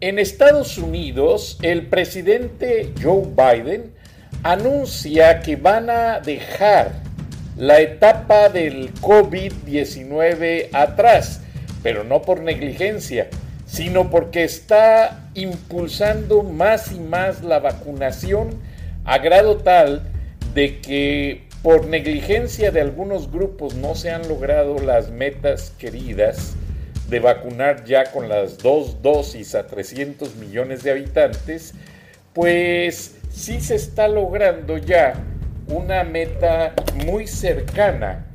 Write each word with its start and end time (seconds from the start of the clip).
En 0.00 0.18
Estados 0.18 0.78
Unidos, 0.78 1.58
el 1.62 1.88
presidente 1.88 2.94
Joe 3.02 3.26
Biden 3.26 3.92
anuncia 4.42 5.40
que 5.40 5.56
van 5.56 5.90
a 5.90 6.20
dejar 6.20 6.92
la 7.56 7.80
etapa 7.80 8.48
del 8.48 8.94
COVID-19 8.94 10.68
atrás, 10.72 11.40
pero 11.82 12.04
no 12.04 12.22
por 12.22 12.40
negligencia, 12.40 13.28
sino 13.66 14.08
porque 14.08 14.44
está 14.44 15.28
impulsando 15.34 16.44
más 16.44 16.92
y 16.92 17.00
más 17.00 17.42
la 17.42 17.58
vacunación 17.58 18.50
a 19.04 19.18
grado 19.18 19.56
tal 19.58 20.02
de 20.54 20.80
que 20.80 21.48
por 21.62 21.86
negligencia 21.86 22.70
de 22.70 22.80
algunos 22.80 23.30
grupos 23.32 23.74
no 23.74 23.96
se 23.96 24.10
han 24.10 24.28
logrado 24.28 24.78
las 24.78 25.10
metas 25.10 25.72
queridas 25.76 26.54
de 27.08 27.20
vacunar 27.20 27.84
ya 27.84 28.10
con 28.12 28.28
las 28.28 28.58
dos 28.58 29.00
dosis 29.02 29.54
a 29.54 29.66
300 29.66 30.36
millones 30.36 30.82
de 30.82 30.90
habitantes, 30.90 31.74
pues 32.34 33.16
sí 33.30 33.60
se 33.60 33.74
está 33.76 34.08
logrando 34.08 34.76
ya 34.76 35.14
una 35.68 36.04
meta 36.04 36.74
muy 37.06 37.26
cercana 37.26 38.26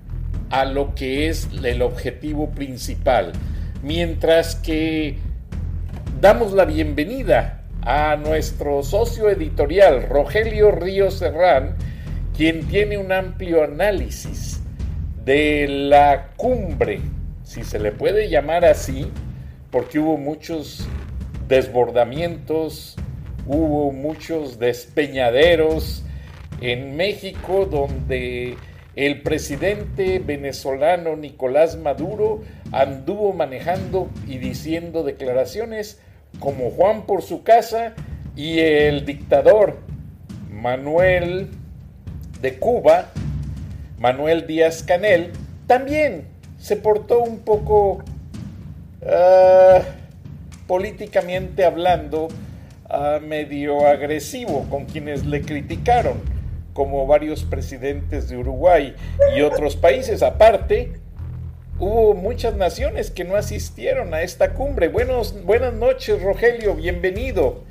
a 0.50 0.66
lo 0.66 0.96
que 0.96 1.30
es 1.30 1.48
el 1.64 1.82
objetivo 1.82 2.50
principal. 2.52 3.34
Mientras 3.82 4.56
que 4.56 5.18
damos 6.20 6.54
la 6.54 6.66
bienvenida 6.66 7.62
a 7.82 8.16
nuestro 8.16 8.82
socio 8.84 9.30
editorial, 9.30 10.08
Rogelio 10.10 10.72
Ríos 10.72 11.16
Serrán, 11.16 11.76
quien 12.36 12.68
tiene 12.68 12.98
un 12.98 13.12
amplio 13.12 13.64
análisis 13.64 14.62
de 15.26 15.68
la 15.68 16.30
cumbre 16.36 17.02
si 17.54 17.64
se 17.64 17.78
le 17.78 17.92
puede 17.92 18.30
llamar 18.30 18.66
así, 18.66 19.12
porque 19.70 20.00
hubo 20.00 20.18
muchos 20.18 20.88
desbordamientos, 21.48 22.96
hubo 23.46 23.91
muchos 23.91 24.58
despeñaderos 24.58 26.03
en 26.62 26.96
México 26.96 27.68
donde 27.69 28.58
el 28.96 29.22
presidente 29.22 30.18
venezolano 30.18 31.16
Nicolás 31.16 31.78
Maduro 31.78 32.41
anduvo 32.72 33.34
manejando 33.34 34.09
y 34.28 34.40
diciendo 34.40 35.03
declaraciones 35.03 36.02
como 36.40 36.72
Juan 36.72 37.06
por 37.06 37.22
su 37.22 37.44
casa 37.44 37.94
y 38.35 38.59
el 38.62 39.06
dictador 39.06 39.78
Manuel 40.50 41.50
de 42.41 42.58
Cuba, 42.58 43.12
Manuel 44.00 44.47
Díaz 44.47 44.81
Canel, 44.81 45.31
también 45.68 46.33
se 46.63 46.78
portó 46.78 47.19
un 47.19 47.40
poco 47.40 48.01
ah, 49.06 49.81
políticamente 50.66 51.66
hablando 51.66 52.29
ah, 52.90 53.19
medio 53.22 53.85
agresivo 53.85 54.66
con 54.69 54.85
quienes 54.85 55.25
le 55.25 55.41
criticaron, 55.41 56.22
como 56.72 57.06
varios 57.06 57.44
presidentes 57.44 58.29
de 58.29 58.38
Uruguay 58.38 58.96
y 59.35 59.41
otros 59.41 59.75
países. 59.75 60.23
Aparte, 60.23 60.94
hubo 61.79 62.13
muchas 62.13 62.56
naciones 62.56 63.12
que 63.12 63.25
no 63.25 63.35
asistieron 63.35 64.13
a 64.13 64.22
esta 64.22 64.53
cumbre. 64.53 64.88
Buenos, 64.88 65.44
buenas 65.44 65.73
noches, 65.73 66.22
Rogelio, 66.23 66.75
bienvenido. 66.75 67.62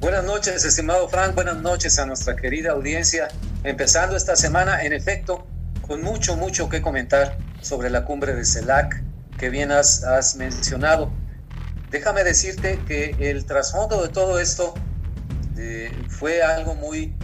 Buenas 0.00 0.24
noches, 0.24 0.66
estimado 0.66 1.08
Frank, 1.08 1.34
buenas 1.34 1.56
noches 1.62 1.98
a 1.98 2.04
nuestra 2.04 2.36
querida 2.36 2.72
audiencia. 2.72 3.28
Empezando 3.64 4.16
esta 4.16 4.36
semana, 4.36 4.84
en 4.84 4.92
efecto, 4.92 5.46
con 5.92 6.02
mucho, 6.02 6.38
mucho 6.38 6.70
que 6.70 6.80
comentar 6.80 7.36
sobre 7.60 7.90
la 7.90 8.06
cumbre 8.06 8.34
de 8.34 8.46
CELAC 8.46 9.02
que 9.36 9.50
bien 9.50 9.70
has, 9.70 10.36
mencionado. 10.38 11.12
Déjame 11.90 12.24
decirte 12.24 12.80
que 12.86 13.14
el 13.18 13.44
trasfondo 13.44 14.00
de 14.00 14.08
todo 14.08 14.40
esto 14.40 14.72
eh, 15.58 15.92
fue 16.08 16.42
algo 16.42 16.74
muy, 16.74 17.14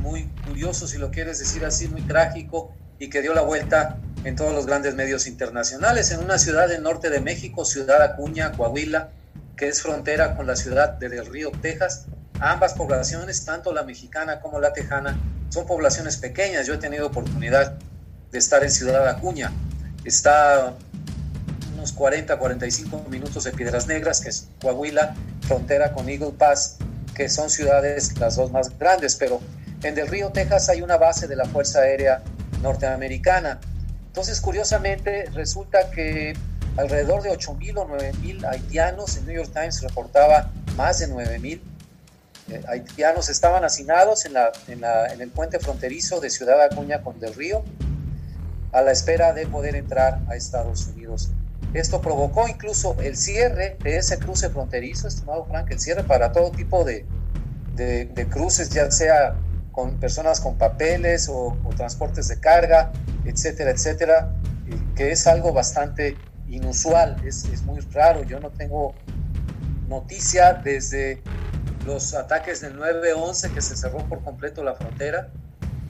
muy 0.00 0.30
curioso, 0.46 0.88
si 0.88 0.96
lo 0.96 1.10
quieres 1.10 1.38
decir 1.38 1.66
así, 1.66 1.86
muy 1.86 2.00
trágico 2.00 2.74
y 2.98 3.10
que 3.10 3.20
dio 3.20 3.34
la 3.34 3.42
vuelta 3.42 3.98
en 4.24 4.36
todos 4.36 4.54
los 4.54 4.64
grandes 4.64 4.94
medios 4.94 5.26
internacionales. 5.26 6.10
En 6.10 6.20
una 6.20 6.38
ciudad 6.38 6.66
del 6.66 6.82
norte 6.82 7.10
de 7.10 7.20
México, 7.20 7.66
Ciudad 7.66 8.00
Acuña, 8.00 8.52
Coahuila, 8.52 9.10
que 9.54 9.68
es 9.68 9.82
frontera 9.82 10.34
con 10.34 10.46
la 10.46 10.56
ciudad 10.56 10.94
de 10.94 11.10
Del 11.10 11.26
Río, 11.26 11.52
Texas, 11.60 12.06
ambas 12.40 12.72
poblaciones, 12.72 13.44
tanto 13.44 13.74
la 13.74 13.82
mexicana 13.82 14.40
como 14.40 14.60
la 14.60 14.72
tejana, 14.72 15.20
son 15.50 15.66
poblaciones 15.66 16.16
pequeñas. 16.16 16.66
Yo 16.66 16.72
he 16.72 16.78
tenido 16.78 17.06
oportunidad 17.06 17.76
de 18.34 18.40
estar 18.40 18.64
en 18.64 18.70
Ciudad 18.70 19.08
Acuña. 19.08 19.52
Está 20.04 20.74
unos 21.72 21.92
40, 21.92 22.36
45 22.36 23.06
minutos 23.08 23.44
de 23.44 23.52
Piedras 23.52 23.86
Negras, 23.86 24.20
que 24.20 24.30
es 24.30 24.48
Coahuila, 24.60 25.14
frontera 25.42 25.92
con 25.92 26.08
Eagle 26.08 26.32
Pass, 26.36 26.78
que 27.14 27.28
son 27.28 27.48
ciudades 27.48 28.18
las 28.18 28.34
dos 28.34 28.50
más 28.50 28.76
grandes, 28.76 29.14
pero 29.14 29.40
en 29.84 29.94
Del 29.94 30.08
Río, 30.08 30.30
Texas, 30.30 30.68
hay 30.68 30.82
una 30.82 30.96
base 30.96 31.28
de 31.28 31.36
la 31.36 31.44
Fuerza 31.44 31.80
Aérea 31.80 32.24
Norteamericana. 32.60 33.60
Entonces, 34.08 34.40
curiosamente, 34.40 35.26
resulta 35.32 35.90
que 35.92 36.34
alrededor 36.76 37.22
de 37.22 37.30
8.000 37.30 37.78
o 37.78 37.86
9.000 37.86 38.50
haitianos, 38.50 39.16
en 39.16 39.26
New 39.26 39.36
York 39.36 39.52
Times 39.52 39.80
reportaba 39.80 40.50
más 40.76 40.98
de 40.98 41.08
9.000 41.08 41.60
eh, 42.50 42.62
haitianos 42.66 43.28
estaban 43.28 43.64
hacinados 43.64 44.26
en, 44.26 44.32
la, 44.32 44.50
en, 44.66 44.80
la, 44.80 45.06
en 45.12 45.20
el 45.20 45.30
puente 45.30 45.60
fronterizo 45.60 46.20
de 46.20 46.30
Ciudad 46.30 46.60
Acuña 46.60 47.00
con 47.00 47.20
Del 47.20 47.32
Río 47.32 47.64
a 48.74 48.82
la 48.82 48.90
espera 48.90 49.32
de 49.32 49.46
poder 49.46 49.76
entrar 49.76 50.20
a 50.28 50.34
Estados 50.34 50.88
Unidos. 50.88 51.30
Esto 51.72 52.00
provocó 52.00 52.48
incluso 52.48 52.96
el 53.00 53.16
cierre 53.16 53.78
de 53.82 53.96
ese 53.96 54.18
cruce 54.18 54.50
fronterizo, 54.50 55.06
estimado 55.06 55.44
Frank, 55.46 55.70
el 55.70 55.78
cierre 55.78 56.02
para 56.02 56.32
todo 56.32 56.50
tipo 56.50 56.84
de, 56.84 57.06
de, 57.76 58.28
cruces, 58.28 58.70
ya 58.70 58.90
sea 58.90 59.36
con 59.70 59.98
personas 60.00 60.40
con 60.40 60.58
papeles 60.58 61.28
o, 61.28 61.56
transportes 61.76 62.26
de 62.28 62.40
carga, 62.40 62.92
etcétera, 63.24 63.70
etcétera, 63.70 64.34
que 64.96 65.12
es 65.12 65.26
algo 65.28 65.52
bastante 65.52 66.16
inusual, 66.48 67.16
es, 67.24 67.44
es 67.44 67.62
muy 67.62 67.80
raro. 67.92 68.24
Yo 68.24 68.40
no 68.40 68.50
tengo 68.50 68.94
noticia 69.88 70.52
desde 70.52 71.22
los 71.86 72.12
ataques 72.14 72.60
del 72.60 72.76
9-11 72.76 73.52
que 73.54 73.60
se 73.60 73.76
cerró 73.76 73.98
por 74.08 74.22
completo 74.24 74.64
la 74.64 74.74
frontera 74.74 75.30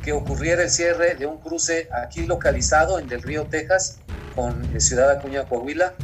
que 0.05 0.13
ocurriera 0.13 0.63
el 0.63 0.71
cierre 0.71 1.15
de 1.15 1.27
un 1.27 1.39
cruce 1.39 1.89
aquí 1.91 2.27
localizado 2.27 2.99
en 2.99 3.09
Del 3.09 3.23
Río, 3.23 3.47
Texas, 3.47 3.99
con 4.35 4.77
eh, 4.77 4.81
Ciudad 4.81 5.11
Acuña, 5.11 5.45
Coahuila, 5.45 5.95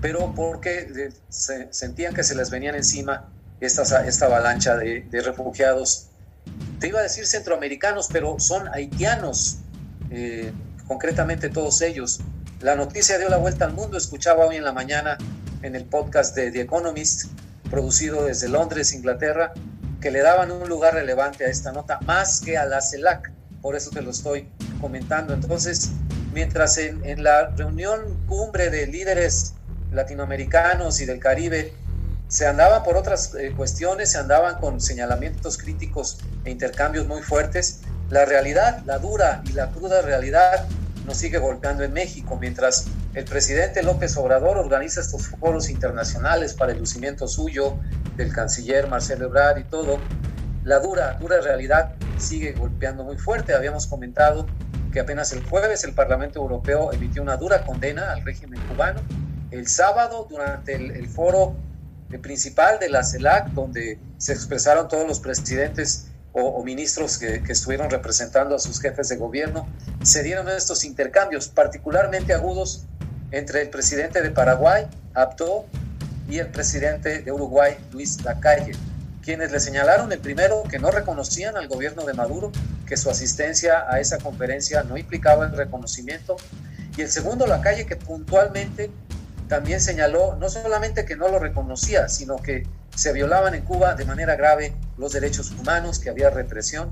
pero 0.00 0.32
porque 0.34 0.88
eh, 0.96 1.12
se, 1.28 1.72
sentían 1.72 2.14
que 2.14 2.22
se 2.22 2.36
les 2.36 2.50
venían 2.50 2.76
encima 2.76 3.28
esta, 3.60 4.06
esta 4.06 4.26
avalancha 4.26 4.76
de, 4.76 5.04
refugiados. 5.24 6.08
Te 6.78 6.88
iba 6.88 7.00
a 7.00 7.02
decir 7.02 7.26
centroamericanos, 7.26 8.08
pero 8.12 8.38
son 8.38 8.68
haitianos, 8.68 9.58
eh, 10.10 10.52
concretamente 10.86 11.48
todos 11.48 11.82
ellos. 11.82 12.20
La 12.60 12.76
noticia 12.76 13.18
dio 13.18 13.28
la 13.28 13.38
vuelta 13.38 13.64
al 13.64 13.72
mundo, 13.72 13.96
escuchaba 13.96 14.46
hoy 14.46 14.56
en 14.56 14.64
la 14.64 14.72
mañana 14.72 15.18
en 15.62 15.74
el 15.74 15.84
podcast 15.84 16.36
de 16.36 16.52
The 16.52 16.60
Economist, 16.60 17.26
producido 17.70 18.24
desde 18.24 18.48
Londres, 18.48 18.92
Inglaterra, 18.92 19.52
que 20.02 20.10
le 20.10 20.20
daban 20.20 20.50
un 20.50 20.68
lugar 20.68 20.94
relevante 20.94 21.44
a 21.44 21.48
esta 21.48 21.72
nota, 21.72 22.00
más 22.04 22.40
que 22.40 22.58
a 22.58 22.66
la 22.66 22.82
CELAC. 22.82 23.32
Por 23.62 23.76
eso 23.76 23.90
te 23.90 24.02
lo 24.02 24.10
estoy 24.10 24.48
comentando. 24.80 25.32
Entonces, 25.32 25.92
mientras 26.34 26.76
en, 26.76 27.22
la 27.22 27.50
reunión 27.50 28.18
cumbre 28.26 28.68
de 28.68 28.88
líderes 28.88 29.54
latinoamericanos 29.92 31.00
y 31.00 31.06
del 31.06 31.20
Caribe 31.20 31.72
se 32.26 32.46
andaban 32.46 32.82
por 32.82 32.96
otras 32.96 33.34
eh, 33.34 33.52
cuestiones, 33.56 34.10
se 34.10 34.18
andaban 34.18 34.58
con 34.58 34.80
señalamientos 34.80 35.56
críticos 35.56 36.18
e 36.44 36.50
intercambios 36.50 37.06
muy 37.06 37.22
fuertes, 37.22 37.82
la 38.10 38.24
realidad, 38.24 38.82
la 38.86 38.98
dura 38.98 39.42
y 39.48 39.52
la 39.52 39.70
cruda 39.70 40.02
realidad 40.02 40.66
nos 41.06 41.18
sigue 41.18 41.38
golpeando 41.38 41.84
en 41.84 41.92
México, 41.92 42.38
mientras 42.40 42.86
el 43.14 43.24
presidente 43.24 43.82
López 43.82 44.16
Obrador 44.16 44.56
organiza 44.56 45.00
estos 45.00 45.26
foros 45.26 45.68
internacionales 45.68 46.54
para 46.54 46.72
el 46.72 46.78
lucimiento 46.78 47.28
suyo, 47.28 47.78
del 48.16 48.32
canciller 48.32 48.88
Marcelo 48.88 49.26
Ebrard 49.26 49.58
y 49.58 49.64
todo, 49.64 49.98
la 50.64 50.78
dura, 50.78 51.14
dura 51.14 51.40
realidad 51.40 51.94
sigue 52.18 52.52
golpeando 52.52 53.04
muy 53.04 53.18
fuerte. 53.18 53.54
Habíamos 53.54 53.86
comentado 53.86 54.46
que 54.92 55.00
apenas 55.00 55.32
el 55.32 55.42
jueves 55.44 55.84
el 55.84 55.94
Parlamento 55.94 56.40
Europeo 56.40 56.92
emitió 56.92 57.22
una 57.22 57.36
dura 57.36 57.64
condena 57.64 58.12
al 58.12 58.24
régimen 58.24 58.60
cubano. 58.68 59.00
El 59.50 59.66
sábado, 59.66 60.26
durante 60.30 60.74
el, 60.74 61.08
foro 61.08 61.56
principal 62.20 62.78
de 62.78 62.90
la 62.90 63.02
CELAC, 63.02 63.48
donde 63.48 63.98
se 64.18 64.32
expresaron 64.32 64.88
todos 64.88 65.06
los 65.08 65.18
presidentes 65.18 66.08
o, 66.32 66.62
ministros 66.62 67.18
que, 67.18 67.42
que, 67.42 67.52
estuvieron 67.52 67.90
representando 67.90 68.54
a 68.54 68.58
sus 68.58 68.80
jefes 68.80 69.08
de 69.08 69.16
gobierno, 69.16 69.66
se 70.02 70.22
dieron 70.22 70.48
estos 70.48 70.84
intercambios 70.84 71.48
particularmente 71.48 72.32
agudos 72.32 72.86
entre 73.30 73.62
el 73.62 73.70
presidente 73.70 74.22
de 74.22 74.30
Paraguay, 74.30 74.86
Abdo, 75.14 75.66
y 76.32 76.38
el 76.38 76.48
presidente 76.48 77.20
de 77.20 77.30
Uruguay, 77.30 77.76
Luis 77.92 78.24
Lacalle 78.24 78.72
quienes 79.22 79.52
le 79.52 79.60
señalaron 79.60 80.10
el 80.12 80.18
primero 80.18 80.64
que 80.64 80.78
no 80.78 80.90
reconocían 80.90 81.56
al 81.56 81.68
gobierno 81.68 82.04
de 82.04 82.12
Maduro, 82.12 82.50
que 82.86 82.96
su 82.96 83.08
asistencia 83.08 83.84
a 83.88 84.00
esa 84.00 84.18
conferencia 84.18 84.82
no 84.82 84.96
implicaba 84.96 85.46
el 85.46 85.56
reconocimiento, 85.56 86.36
y 86.96 87.02
el 87.02 87.08
segundo 87.08 87.46
la 87.46 87.60
calle 87.60 87.86
que 87.86 87.94
puntualmente 87.94 88.90
también 89.48 89.80
señaló 89.80 90.36
no 90.40 90.48
solamente 90.48 91.04
que 91.04 91.14
no 91.14 91.28
lo 91.28 91.38
reconocía, 91.38 92.08
sino 92.08 92.36
que 92.36 92.66
se 92.96 93.12
violaban 93.12 93.54
en 93.54 93.62
Cuba 93.62 93.94
de 93.94 94.04
manera 94.04 94.34
grave 94.34 94.74
los 94.98 95.12
derechos 95.12 95.52
humanos, 95.52 96.00
que 96.00 96.10
había 96.10 96.30
represión. 96.30 96.90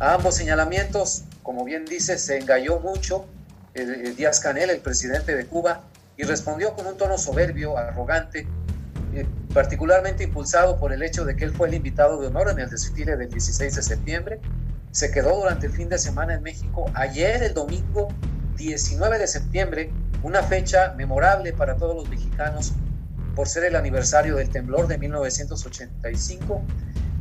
A 0.00 0.14
ambos 0.14 0.34
señalamientos, 0.34 1.24
como 1.44 1.64
bien 1.64 1.84
dice, 1.84 2.18
se 2.18 2.38
engalló 2.38 2.80
mucho 2.80 3.26
Díaz 4.16 4.40
Canel, 4.40 4.70
el 4.70 4.80
presidente 4.80 5.36
de 5.36 5.46
Cuba, 5.46 5.84
y 6.16 6.24
respondió 6.24 6.74
con 6.74 6.86
un 6.86 6.96
tono 6.96 7.16
soberbio, 7.18 7.78
arrogante, 7.78 8.46
particularmente 9.52 10.24
impulsado 10.24 10.78
por 10.78 10.92
el 10.92 11.02
hecho 11.02 11.24
de 11.24 11.36
que 11.36 11.44
él 11.44 11.52
fue 11.52 11.68
el 11.68 11.74
invitado 11.74 12.20
de 12.20 12.28
honor 12.28 12.50
en 12.50 12.58
el 12.58 12.70
desfile 12.70 13.16
del 13.16 13.28
16 13.28 13.74
de 13.74 13.82
septiembre. 13.82 14.40
Se 14.90 15.10
quedó 15.10 15.36
durante 15.36 15.66
el 15.66 15.72
fin 15.72 15.88
de 15.88 15.98
semana 15.98 16.34
en 16.34 16.42
México. 16.42 16.90
Ayer, 16.94 17.42
el 17.42 17.54
domingo 17.54 18.08
19 18.56 19.18
de 19.18 19.26
septiembre, 19.26 19.90
una 20.22 20.42
fecha 20.42 20.94
memorable 20.96 21.52
para 21.52 21.76
todos 21.76 21.96
los 21.96 22.08
mexicanos 22.08 22.72
por 23.34 23.48
ser 23.48 23.64
el 23.64 23.76
aniversario 23.76 24.36
del 24.36 24.50
temblor 24.50 24.86
de 24.88 24.98
1985 24.98 26.62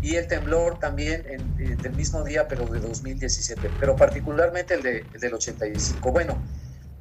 y 0.01 0.15
el 0.15 0.27
temblor 0.27 0.79
también 0.79 1.23
eh, 1.27 1.75
del 1.81 1.93
mismo 1.93 2.23
día, 2.23 2.47
pero 2.47 2.65
de 2.65 2.79
2017, 2.79 3.69
pero 3.79 3.95
particularmente 3.95 4.73
el, 4.73 4.85
el 4.85 5.19
del 5.19 5.33
85. 5.33 6.11
Bueno, 6.11 6.41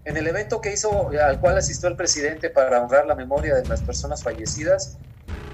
en 0.05 0.17
el 0.17 0.27
evento 0.27 0.61
que 0.61 0.73
hizo, 0.73 1.11
al 1.11 1.41
cual 1.41 1.59
asistió 1.59 1.89
el 1.89 1.97
presidente 1.97 2.51
para 2.51 2.81
honrar 2.81 3.07
la 3.07 3.15
memoria 3.15 3.55
de 3.55 3.67
las 3.67 3.83
personas 3.83 4.23
fallecidas 4.23 4.99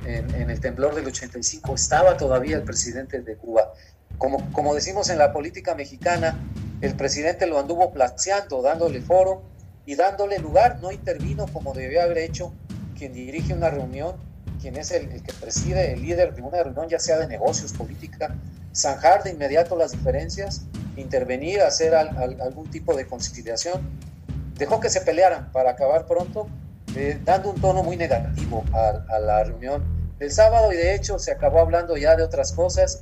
en, 0.06 0.50
el 0.50 0.60
temblor 0.60 0.94
del 0.94 1.06
85, 1.06 1.74
estaba 1.74 2.16
todavía 2.16 2.56
el 2.56 2.62
presidente 2.62 3.20
de 3.20 3.36
Cuba. 3.36 3.72
Como, 4.18 4.50
como 4.52 4.74
decimos 4.74 5.10
en 5.10 5.18
la 5.18 5.32
política 5.32 5.74
mexicana, 5.74 6.38
el 6.80 6.94
presidente 6.94 7.46
lo 7.46 7.58
anduvo 7.58 7.92
placeando, 7.92 8.62
dándole 8.62 9.00
foro 9.00 9.42
y 9.84 9.94
dándole 9.94 10.38
lugar, 10.38 10.78
no 10.80 10.92
intervino 10.92 11.46
como 11.52 11.74
debió 11.74 12.02
haber 12.02 12.18
hecho 12.18 12.52
quien 12.96 13.12
dirige 13.12 13.52
una 13.52 13.70
reunión, 13.70 14.16
quien 14.60 14.76
es 14.76 14.90
el, 14.90 15.08
que 15.22 15.32
preside, 15.32 15.92
el 15.92 16.02
líder 16.02 16.34
de 16.34 16.42
una 16.42 16.62
reunión, 16.62 16.88
ya 16.88 16.98
sea 16.98 17.18
de 17.18 17.26
negocios, 17.26 17.72
política, 17.72 18.34
zanjar 18.74 19.22
de 19.22 19.30
inmediato 19.30 19.76
las 19.76 19.92
diferencias, 19.92 20.62
intervenir, 20.96 21.60
hacer 21.60 21.94
algún 21.94 22.70
tipo 22.70 22.94
de 22.94 23.06
conciliación. 23.06 23.80
Dejó 24.54 24.80
que 24.80 24.88
se 24.88 25.02
pelearan 25.02 25.52
para 25.52 25.72
acabar 25.72 26.06
pronto, 26.06 26.48
eh, 26.94 27.20
dando 27.24 27.50
un 27.50 27.60
tono 27.60 27.82
muy 27.82 27.96
negativo 27.96 28.64
a, 28.72 29.18
la 29.18 29.44
reunión 29.44 29.95
del 30.18 30.32
sábado 30.32 30.72
y 30.72 30.76
de 30.76 30.94
hecho 30.94 31.18
se 31.18 31.32
acabó 31.32 31.60
hablando 31.60 31.96
ya 31.96 32.16
de 32.16 32.22
otras 32.22 32.52
cosas. 32.52 33.00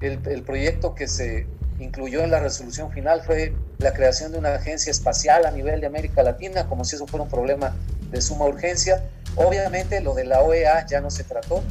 El, 0.00 0.20
el, 0.26 0.42
proyecto 0.42 0.94
que 0.94 1.08
se 1.08 1.46
incluyó 1.78 2.22
en 2.22 2.30
la 2.30 2.40
resolución 2.40 2.90
final 2.92 3.22
fue 3.22 3.54
la 3.78 3.92
creación 3.92 4.32
de 4.32 4.38
una 4.38 4.54
agencia 4.54 4.90
espacial 4.90 5.46
a 5.46 5.50
nivel 5.50 5.80
de 5.80 5.86
América 5.86 6.22
Latina, 6.22 6.68
como 6.68 6.84
si 6.84 6.96
eso 6.96 7.06
fuera 7.06 7.24
un 7.24 7.30
problema 7.30 7.74
de 8.10 8.20
suma 8.20 8.44
urgencia. 8.46 9.04
Obviamente 9.36 10.00
lo 10.00 10.14
de 10.14 10.24
la 10.24 10.40
OEA 10.42 10.86
ya 10.86 11.00
no 11.00 11.10
se 11.10 11.24
trató. 11.24 11.62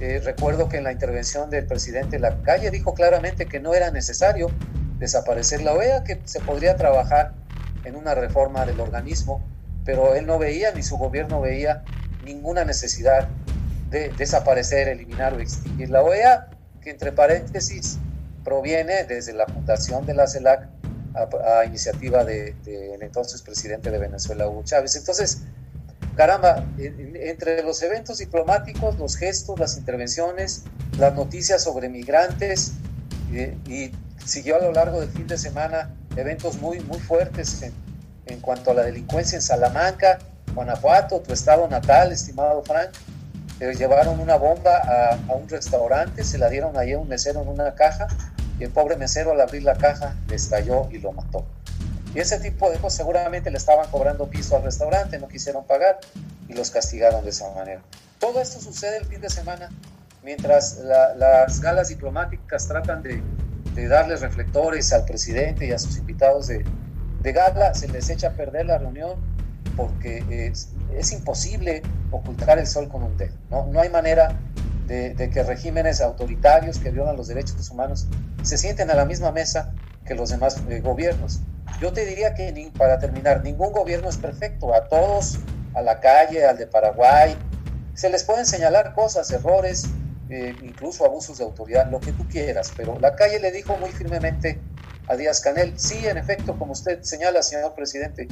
Eh, 0.00 0.20
recuerdo 0.24 0.68
que 0.68 0.78
en 0.78 0.84
la 0.84 0.92
intervención 0.92 1.50
del 1.50 1.66
presidente 1.66 2.18
Lacalle 2.18 2.70
dijo 2.70 2.94
claramente 2.94 3.46
que 3.46 3.60
no 3.60 3.74
era 3.74 3.90
necesario 3.90 4.50
desaparecer 4.98 5.62
la 5.62 5.72
OEA, 5.72 6.04
que 6.04 6.20
se 6.24 6.40
podría 6.40 6.76
trabajar 6.76 7.32
en 7.84 7.96
una 7.96 8.14
reforma 8.14 8.66
del 8.66 8.80
organismo, 8.80 9.42
pero 9.84 10.14
él 10.14 10.26
no 10.26 10.38
veía 10.38 10.72
ni 10.72 10.82
su 10.82 10.96
gobierno 10.96 11.40
veía 11.40 11.84
ninguna 12.24 12.64
necesidad 12.64 13.28
de 13.90 14.10
desaparecer, 14.10 14.88
eliminar 14.88 15.34
o 15.34 15.40
extinguir 15.40 15.90
la 15.90 16.02
OEA, 16.02 16.48
que 16.80 16.90
entre 16.90 17.12
paréntesis 17.12 17.98
proviene 18.44 19.04
desde 19.04 19.32
la 19.32 19.46
fundación 19.46 20.04
de 20.06 20.14
la 20.14 20.26
CELAC 20.26 20.68
a, 21.14 21.64
iniciativa 21.64 22.24
del 22.24 22.60
de, 22.64 22.94
entonces 23.00 23.40
presidente 23.42 23.90
de 23.90 23.98
Venezuela, 23.98 24.48
Hugo 24.48 24.64
Chávez. 24.64 24.96
Entonces, 24.96 25.42
caramba, 26.16 26.64
entre 26.78 27.62
los 27.62 27.82
eventos 27.82 28.18
diplomáticos, 28.18 28.98
los 28.98 29.16
gestos, 29.16 29.58
las 29.58 29.76
intervenciones, 29.76 30.64
las 30.98 31.14
noticias 31.14 31.62
sobre 31.62 31.88
migrantes, 31.88 32.72
eh, 33.32 33.56
y 33.66 33.92
siguió 34.24 34.56
a 34.56 34.60
lo 34.60 34.72
largo 34.72 35.00
del 35.00 35.10
fin 35.10 35.26
de 35.26 35.38
semana 35.38 35.94
eventos 36.16 36.56
muy, 36.58 36.80
muy 36.80 36.98
fuertes 36.98 37.62
en, 37.62 37.72
en 38.26 38.40
cuanto 38.40 38.70
a 38.70 38.74
la 38.74 38.82
delincuencia 38.82 39.36
en 39.36 39.42
Salamanca, 39.42 40.18
Guanajuato, 40.54 41.20
tu 41.20 41.32
estado 41.32 41.66
natal, 41.68 42.12
estimado 42.12 42.62
Frank. 42.62 42.90
Eh, 43.60 43.74
llevaron 43.76 44.20
una 44.20 44.36
bomba 44.36 44.78
a, 44.78 45.34
un 45.34 45.48
restaurante, 45.48 46.24
se 46.24 46.38
la 46.38 46.48
dieron 46.48 46.76
ahí 46.76 46.92
a 46.92 46.98
un 46.98 47.08
mesero 47.08 47.42
en 47.42 47.48
una 47.48 47.74
caja 47.74 48.08
y 48.58 48.64
el 48.64 48.70
pobre 48.70 48.96
mesero 48.96 49.32
al 49.32 49.40
abrir 49.40 49.62
la 49.62 49.74
caja 49.74 50.16
le 50.28 50.36
estalló 50.36 50.88
y 50.90 50.98
lo 50.98 51.12
mató. 51.12 51.44
Y 52.14 52.20
ese 52.20 52.38
tipo 52.38 52.70
de 52.70 52.78
cosas 52.78 52.98
seguramente 52.98 53.50
le 53.50 53.58
estaban 53.58 53.90
cobrando 53.90 54.28
piso 54.28 54.56
al 54.56 54.62
restaurante, 54.62 55.18
no 55.18 55.28
quisieron 55.28 55.64
pagar 55.64 55.98
y 56.48 56.54
los 56.54 56.70
castigaron 56.70 57.24
de 57.24 57.30
esa 57.30 57.50
manera. 57.52 57.82
Todo 58.18 58.40
esto 58.40 58.60
sucede 58.60 58.98
el 58.98 59.06
fin 59.06 59.20
de 59.20 59.30
semana 59.30 59.70
mientras 60.22 60.78
las 60.78 61.60
galas 61.60 61.88
diplomáticas 61.88 62.66
tratan 62.66 63.02
de 63.02 63.22
de 63.74 63.88
darles 63.88 64.20
reflectores 64.20 64.92
al 64.92 65.04
presidente 65.04 65.66
y 65.66 65.72
a 65.72 65.78
sus 65.78 65.98
invitados 65.98 66.48
de 66.48 67.32
gala, 67.32 67.74
se 67.74 67.88
les 67.88 68.08
echa 68.10 68.28
a 68.28 68.32
perder 68.32 68.66
la 68.66 68.78
reunión 68.78 69.18
porque 69.76 70.24
es, 70.28 70.70
es 70.96 71.12
imposible 71.12 71.82
ocultar 72.10 72.58
el 72.58 72.66
sol 72.66 72.88
con 72.88 73.02
un 73.02 73.16
dedo. 73.16 73.34
No, 73.50 73.66
no 73.66 73.80
hay 73.80 73.88
manera 73.88 74.38
de, 74.86 75.14
de, 75.14 75.30
que 75.30 75.42
regímenes 75.42 76.00
autoritarios 76.00 76.78
que 76.78 76.90
violan 76.90 77.16
los 77.16 77.28
derechos 77.28 77.70
humanos 77.70 78.06
se 78.42 78.58
sienten 78.58 78.90
a 78.90 78.94
la 78.94 79.04
misma 79.04 79.32
mesa 79.32 79.72
que 80.04 80.14
los 80.14 80.30
demás 80.30 80.62
eh, 80.68 80.80
gobiernos. 80.80 81.40
Yo 81.80 81.92
te 81.92 82.04
diría 82.04 82.34
que, 82.34 82.52
ni, 82.52 82.70
para 82.70 82.98
terminar, 82.98 83.42
ningún 83.42 83.72
gobierno 83.72 84.08
es 84.08 84.16
perfecto. 84.16 84.74
A 84.74 84.88
todos, 84.88 85.38
a 85.74 85.82
la 85.82 86.00
calle, 86.00 86.44
al 86.44 86.58
de 86.58 86.66
Paraguay, 86.66 87.36
se 87.94 88.10
les 88.10 88.24
pueden 88.24 88.44
señalar 88.46 88.92
cosas, 88.94 89.30
errores, 89.30 89.86
eh, 90.28 90.54
incluso 90.62 91.04
abusos 91.04 91.38
de 91.38 91.44
autoridad, 91.44 91.90
lo 91.90 92.00
que 92.00 92.12
tú 92.12 92.26
quieras, 92.28 92.72
pero 92.76 92.98
la 92.98 93.14
calle 93.14 93.40
le 93.40 93.52
dijo 93.52 93.76
muy 93.76 93.90
firmemente 93.90 94.60
a 95.06 95.16
Díaz 95.16 95.40
Canel, 95.40 95.78
sí, 95.78 96.06
en 96.06 96.16
efecto, 96.16 96.58
como 96.58 96.72
usted 96.72 97.02
señala, 97.02 97.42
señor 97.42 97.74
presidente, 97.74 98.26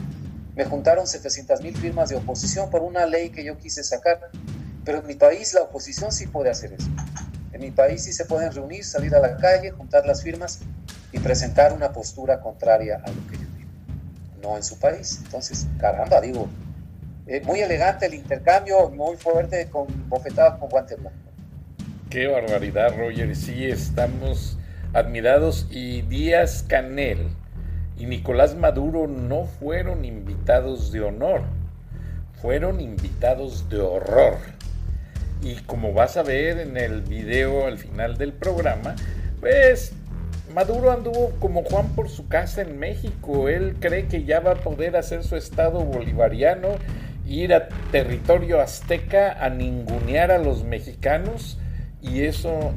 me 0.54 0.64
juntaron 0.64 1.06
700 1.06 1.62
mil 1.62 1.76
firmas 1.76 2.10
de 2.10 2.16
oposición 2.16 2.70
por 2.70 2.82
una 2.82 3.06
ley 3.06 3.30
que 3.30 3.44
yo 3.44 3.56
quise 3.58 3.82
sacar, 3.82 4.30
pero 4.84 4.98
en 4.98 5.06
mi 5.06 5.14
país 5.14 5.54
la 5.54 5.62
oposición 5.62 6.12
sí 6.12 6.26
puede 6.26 6.50
hacer 6.50 6.72
eso. 6.72 6.88
En 7.52 7.60
mi 7.60 7.70
país 7.70 8.04
sí 8.04 8.12
se 8.12 8.24
pueden 8.24 8.52
reunir, 8.52 8.84
salir 8.84 9.14
a 9.14 9.20
la 9.20 9.36
calle, 9.36 9.70
juntar 9.70 10.06
las 10.06 10.22
firmas 10.22 10.60
y 11.12 11.18
presentar 11.18 11.72
una 11.72 11.92
postura 11.92 12.40
contraria 12.40 12.96
a 12.96 13.08
lo 13.08 13.26
que 13.28 13.36
yo 13.36 13.46
digo. 13.56 13.70
No 14.42 14.56
en 14.56 14.62
su 14.62 14.78
país. 14.78 15.20
Entonces, 15.24 15.66
caramba, 15.78 16.20
digo, 16.20 16.48
eh, 17.26 17.40
muy 17.44 17.60
elegante 17.60 18.06
el 18.06 18.14
intercambio, 18.14 18.90
muy 18.90 19.16
fuerte, 19.16 19.68
con 19.70 19.86
bofetada 20.08 20.58
con 20.58 20.68
guante 20.68 20.96
blanco. 20.96 21.16
Qué 22.10 22.26
barbaridad, 22.26 22.94
Roger. 22.96 23.34
Sí, 23.36 23.66
estamos 23.66 24.58
admirados. 24.92 25.66
Y 25.70 26.02
Díaz 26.02 26.64
Canel 26.66 27.28
y 28.02 28.06
Nicolás 28.06 28.56
Maduro 28.56 29.06
no 29.06 29.44
fueron 29.44 30.04
invitados 30.04 30.90
de 30.90 31.02
honor, 31.02 31.42
fueron 32.40 32.80
invitados 32.80 33.68
de 33.68 33.78
horror. 33.78 34.38
Y 35.40 35.54
como 35.66 35.92
vas 35.92 36.16
a 36.16 36.24
ver 36.24 36.58
en 36.58 36.76
el 36.76 37.02
video 37.02 37.64
al 37.64 37.78
final 37.78 38.18
del 38.18 38.32
programa, 38.32 38.96
pues 39.38 39.92
Maduro 40.52 40.90
anduvo 40.90 41.30
como 41.38 41.62
Juan 41.62 41.94
por 41.94 42.08
su 42.08 42.26
casa 42.26 42.62
en 42.62 42.76
México. 42.76 43.48
Él 43.48 43.76
cree 43.78 44.08
que 44.08 44.24
ya 44.24 44.40
va 44.40 44.50
a 44.50 44.56
poder 44.56 44.96
hacer 44.96 45.22
su 45.22 45.36
estado 45.36 45.84
bolivariano, 45.84 46.70
ir 47.24 47.54
a 47.54 47.68
territorio 47.92 48.60
azteca 48.60 49.30
a 49.40 49.48
ningunear 49.48 50.32
a 50.32 50.38
los 50.38 50.64
mexicanos 50.64 51.56
y 52.02 52.22
eso 52.22 52.72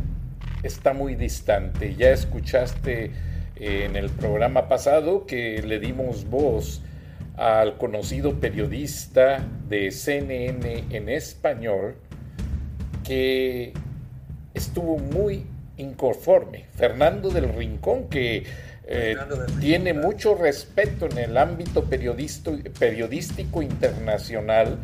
está 0.61 0.93
muy 0.93 1.15
distante. 1.15 1.95
Ya 1.95 2.11
escuchaste 2.11 3.09
en 3.57 3.95
el 3.95 4.09
programa 4.09 4.67
pasado 4.67 5.25
que 5.25 5.61
le 5.61 5.79
dimos 5.79 6.29
voz 6.29 6.81
al 7.37 7.77
conocido 7.77 8.39
periodista 8.39 9.45
de 9.67 9.91
CNN 9.91 10.85
en 10.89 11.09
español 11.09 11.95
que 13.03 13.73
estuvo 14.53 14.97
muy 14.97 15.45
inconforme. 15.77 16.65
Fernando 16.75 17.29
del 17.29 17.53
Rincón, 17.53 18.07
que 18.09 18.45
eh, 18.87 19.15
tiene 19.59 19.93
mucho 19.93 20.35
respeto 20.35 21.07
en 21.07 21.17
el 21.17 21.37
ámbito 21.37 21.85
periodístico 21.85 23.61
internacional, 23.61 24.77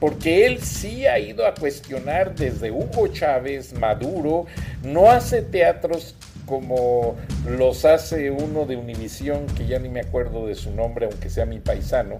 porque 0.00 0.46
él 0.46 0.62
sí 0.62 1.06
ha 1.06 1.18
ido 1.18 1.44
a 1.46 1.54
cuestionar 1.54 2.34
desde 2.34 2.70
Hugo 2.70 3.08
Chávez, 3.08 3.72
Maduro, 3.74 4.46
no 4.82 5.10
hace 5.10 5.42
teatros 5.42 6.14
como 6.48 7.16
los 7.46 7.84
hace 7.84 8.30
uno 8.30 8.64
de 8.64 8.76
Univisión, 8.76 9.46
que 9.56 9.66
ya 9.66 9.78
ni 9.78 9.88
me 9.88 10.00
acuerdo 10.00 10.46
de 10.46 10.54
su 10.54 10.72
nombre, 10.72 11.06
aunque 11.06 11.30
sea 11.30 11.46
mi 11.46 11.60
paisano, 11.60 12.18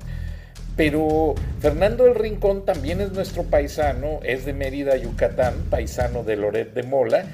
pero 0.76 1.34
Fernando 1.58 2.04
del 2.04 2.14
Rincón 2.14 2.64
también 2.64 3.00
es 3.00 3.10
nuestro 3.10 3.42
paisano, 3.42 4.20
es 4.22 4.44
de 4.44 4.52
Mérida, 4.52 4.96
Yucatán, 4.96 5.54
paisano 5.70 6.22
de 6.22 6.36
Loret 6.36 6.72
de 6.72 6.84
Mola, 6.84 7.24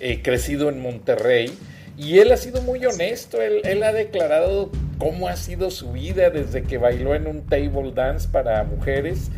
eh, 0.00 0.22
crecido 0.22 0.70
en 0.70 0.80
Monterrey, 0.80 1.52
y 1.98 2.20
él 2.20 2.32
ha 2.32 2.36
sido 2.36 2.62
muy 2.62 2.84
honesto, 2.86 3.42
él, 3.42 3.60
él, 3.64 3.82
ha 3.82 3.92
declarado 3.92 4.70
cómo 4.98 5.28
ha 5.28 5.36
sido 5.36 5.70
su 5.70 5.92
vida 5.92 6.30
desde 6.30 6.62
que 6.62 6.78
bailó 6.78 7.14
en 7.14 7.26
un 7.26 7.42
table 7.42 7.92
dance 7.94 8.28
para 8.28 8.64
mujeres 8.64 9.30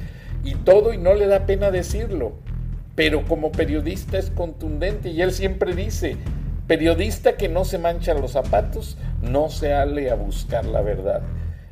y 0.44 0.54
todo, 0.54 0.92
y 0.92 0.98
no 0.98 1.14
le 1.14 1.26
da 1.26 1.46
pena 1.46 1.70
decirlo, 1.70 2.34
pero 2.94 3.24
como 3.24 3.52
periodista 3.52 4.18
es 4.18 4.30
contundente 4.30 5.10
y 5.10 5.22
él 5.22 5.32
siempre 5.32 5.74
dice, 5.74 6.16
periodista 6.68 7.36
que 7.36 7.48
no 7.48 7.64
se 7.64 7.78
mancha 7.78 8.14
los 8.14 8.32
zapatos, 8.32 8.96
no 9.22 9.48
se 9.48 9.72
ale 9.72 10.10
a 10.10 10.14
buscar 10.14 10.64
la 10.64 10.82
verdad. 10.82 11.22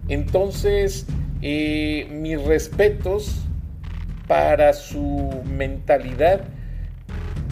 Entonces, 0.08 1.06
eh, 1.42 2.08
mis 2.10 2.42
respetos 2.42 3.36
para 4.26 4.72
su 4.72 5.30
mentalidad 5.44 6.40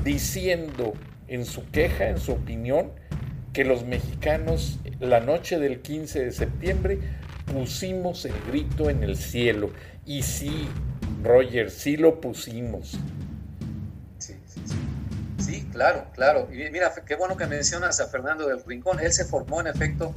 diciendo 0.02 0.94
en 1.28 1.44
su 1.44 1.70
queja, 1.70 2.08
en 2.08 2.18
su 2.18 2.32
opinión, 2.32 2.90
que 3.52 3.64
los 3.64 3.84
mexicanos 3.84 4.80
la 4.98 5.20
noche 5.20 5.58
del 5.58 5.80
15 5.80 6.24
de 6.24 6.32
septiembre 6.32 6.98
pusimos 7.52 8.24
el 8.24 8.34
grito 8.48 8.90
en 8.90 9.02
el 9.02 9.16
cielo. 9.16 9.70
Y 10.06 10.22
sí, 10.22 10.68
Roger, 11.22 11.70
sí 11.70 11.96
lo 11.96 12.20
pusimos. 12.20 12.98
Claro, 15.74 16.06
claro. 16.14 16.48
Y 16.52 16.70
mira, 16.70 16.92
qué 17.04 17.16
bueno 17.16 17.36
que 17.36 17.46
mencionas 17.46 17.98
a 18.00 18.06
Fernando 18.06 18.46
del 18.46 18.64
Rincón. 18.64 19.00
Él 19.00 19.12
se 19.12 19.24
formó, 19.24 19.60
en 19.60 19.66
efecto, 19.66 20.14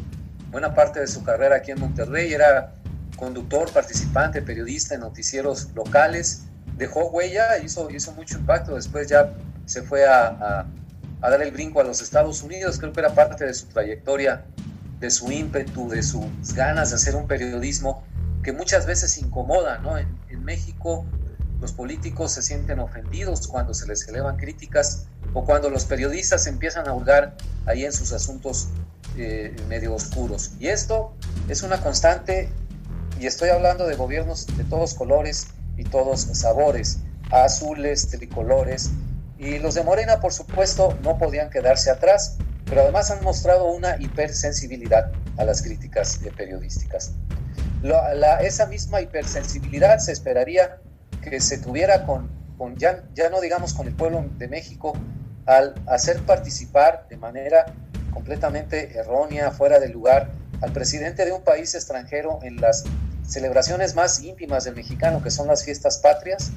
buena 0.52 0.76
parte 0.76 1.00
de 1.00 1.08
su 1.08 1.24
carrera 1.24 1.58
aquí 1.58 1.72
en 1.72 1.80
Monterrey. 1.80 2.32
Era 2.32 2.76
conductor, 3.18 3.72
participante, 3.74 4.44
periodista 4.44 4.94
en 4.94 5.02
noticieros 5.02 5.70
locales, 5.74 6.44
dejó 6.78 7.08
huella, 7.10 7.58
hizo, 7.58 7.90
hizo 7.90 8.12
mucho 8.12 8.38
impacto, 8.38 8.76
después 8.76 9.08
ya 9.08 9.34
se 9.66 9.82
fue 9.82 10.08
a, 10.08 10.68
a, 11.22 11.30
dar 11.30 11.42
el 11.42 11.52
brinco 11.52 11.82
a 11.82 11.84
los 11.84 12.02
Estados 12.02 12.44
Unidos, 12.44 12.78
creo 12.78 12.94
que 12.94 13.00
era 13.00 13.16
parte 13.16 13.46
de 13.46 13.54
su 13.56 13.66
trayectoria, 13.66 14.46
de 15.00 15.10
su 15.10 15.32
ímpetu, 15.32 15.90
de 15.90 16.04
sus 16.04 16.54
ganas 16.54 16.92
de 16.92 16.98
hacer 16.98 17.16
un 17.16 17.28
periodismo 17.28 18.04
que 18.44 18.54
muchas 18.54 18.86
veces 18.86 19.18
incomoda, 19.18 19.80
¿no? 19.80 19.98
En, 19.98 20.16
México 20.48 21.06
los 21.60 21.74
políticos 21.74 22.32
se 22.32 22.42
sienten 22.42 22.80
ofendidos 22.80 23.50
cuando 23.50 23.74
se 23.74 23.86
les 23.86 24.08
elevan 24.08 24.38
críticas 24.38 25.08
o 25.34 25.46
cuando 25.46 25.70
los 25.70 25.86
periodistas 25.86 26.48
empiezan 26.48 26.88
a 26.88 26.94
hurgar 26.94 27.36
ahí 27.66 27.86
en 27.86 27.94
sus 27.94 28.12
asuntos 28.14 28.70
eh, 29.18 29.56
medio 29.68 29.94
oscuros. 29.94 30.52
Y 30.60 30.68
esto 30.68 31.14
es 31.48 31.64
una 31.64 31.82
constante 31.82 32.50
y 33.20 33.26
estoy 33.26 33.50
hablando 33.50 33.88
de 33.88 33.96
gobiernos 33.96 34.46
de 34.58 34.64
todos 34.64 34.94
colores 34.94 35.48
y 35.78 35.84
todos 35.84 36.22
sabores, 36.34 37.00
azules, 37.32 38.10
tricolores, 38.10 38.92
y 39.40 39.60
los 39.60 39.76
de 39.76 39.84
Morena, 39.84 40.20
por 40.20 40.34
supuesto, 40.34 40.98
no 41.04 41.18
podían 41.18 41.50
quedarse 41.50 41.92
atrás, 41.92 42.38
pero 42.66 42.82
además 42.82 43.12
han 43.12 43.24
mostrado 43.24 43.72
una 43.72 43.98
hipersensibilidad 44.00 45.12
a 45.38 45.46
las 45.46 45.62
críticas 45.62 46.20
periodísticas. 46.36 47.14
La, 47.84 48.40
esa 48.42 48.66
misma 48.66 49.02
hipersensibilidad 49.02 50.00
se 50.00 50.12
esperaría 50.12 50.80
que 51.22 51.40
se 51.40 51.60
tuviera 51.60 52.06
con, 52.06 52.30
con 52.58 52.76
ya, 52.78 53.04
ya 53.14 53.30
no 53.30 53.40
digamos 53.40 53.74
con 53.74 53.88
el 53.88 53.94
pueblo 53.94 54.26
de 54.38 54.48
México, 54.48 54.94
al 55.48 55.74
hacer 55.88 56.22
participar 56.22 57.08
de 57.10 57.18
manera 57.18 57.66
completamente 58.12 58.98
errónea, 58.98 59.52
fuera 59.52 59.80
de 59.80 59.90
lugar, 59.90 60.30
al 60.62 60.72
presidente 60.74 61.26
de 61.26 61.32
un 61.32 61.44
país 61.44 61.74
extranjero 61.76 62.40
en 62.44 62.62
las 62.62 62.84
celebraciones 63.28 63.96
más 63.96 64.22
íntimas 64.22 64.64
del 64.66 64.76
mexicano, 64.76 65.22
que 65.24 65.32
son 65.32 65.48
las 65.48 65.64
fiestas 65.64 65.98
patrias, 65.98 66.52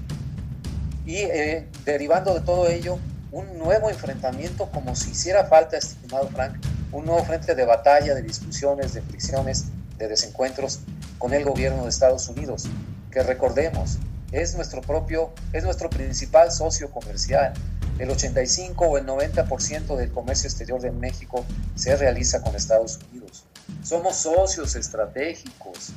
y 1.06 1.16
eh, 1.16 1.68
derivando 1.84 2.34
de 2.34 2.40
todo 2.40 2.68
ello, 2.68 2.98
un 3.32 3.58
nuevo 3.58 3.90
enfrentamiento 3.90 4.70
como 4.70 4.96
si 4.96 5.10
hiciera 5.10 5.44
falta, 5.44 5.76
estimado 5.76 6.28
Frank, 6.28 6.54
un 6.92 7.04
nuevo 7.04 7.24
frente 7.24 7.54
de 7.54 7.64
batalla, 7.64 8.14
de 8.14 8.22
discusiones, 8.22 8.94
de 8.94 9.02
fricciones, 9.02 9.66
de 9.98 10.08
desencuentros 10.08 10.80
con 11.18 11.32
el 11.32 11.44
gobierno 11.44 11.84
de 11.84 11.90
Estados 11.90 12.28
Unidos, 12.28 12.68
que 13.10 13.22
recordemos, 13.22 13.98
es 14.32 14.54
nuestro 14.54 14.80
propio, 14.80 15.32
es 15.52 15.64
nuestro 15.64 15.90
principal 15.90 16.50
socio 16.50 16.90
comercial. 16.90 17.52
El 18.00 18.08
85 18.08 18.86
o 18.86 18.96
el 18.96 19.04
90% 19.04 19.94
del 19.94 20.10
comercio 20.10 20.48
exterior 20.48 20.80
de 20.80 20.90
México 20.90 21.44
se 21.74 21.94
realiza 21.96 22.40
con 22.40 22.56
Estados 22.56 22.98
Unidos. 23.10 23.44
Somos 23.82 24.16
socios 24.16 24.74
estratégicos, 24.74 25.92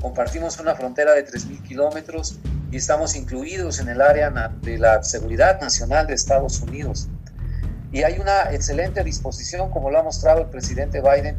compartimos 0.00 0.58
una 0.58 0.74
frontera 0.74 1.12
de 1.12 1.26
3.000 1.26 1.62
kilómetros 1.62 2.38
y 2.70 2.78
estamos 2.78 3.14
incluidos 3.14 3.78
en 3.78 3.90
el 3.90 4.00
área 4.00 4.30
de 4.62 4.78
la 4.78 5.02
seguridad 5.02 5.60
nacional 5.60 6.06
de 6.06 6.14
Estados 6.14 6.62
Unidos. 6.62 7.08
Y 7.92 8.04
hay 8.04 8.18
una 8.20 8.50
excelente 8.54 9.04
disposición, 9.04 9.70
como 9.70 9.90
lo 9.90 9.98
ha 9.98 10.02
mostrado 10.02 10.40
el 10.40 10.48
presidente 10.48 11.02
Biden, 11.02 11.36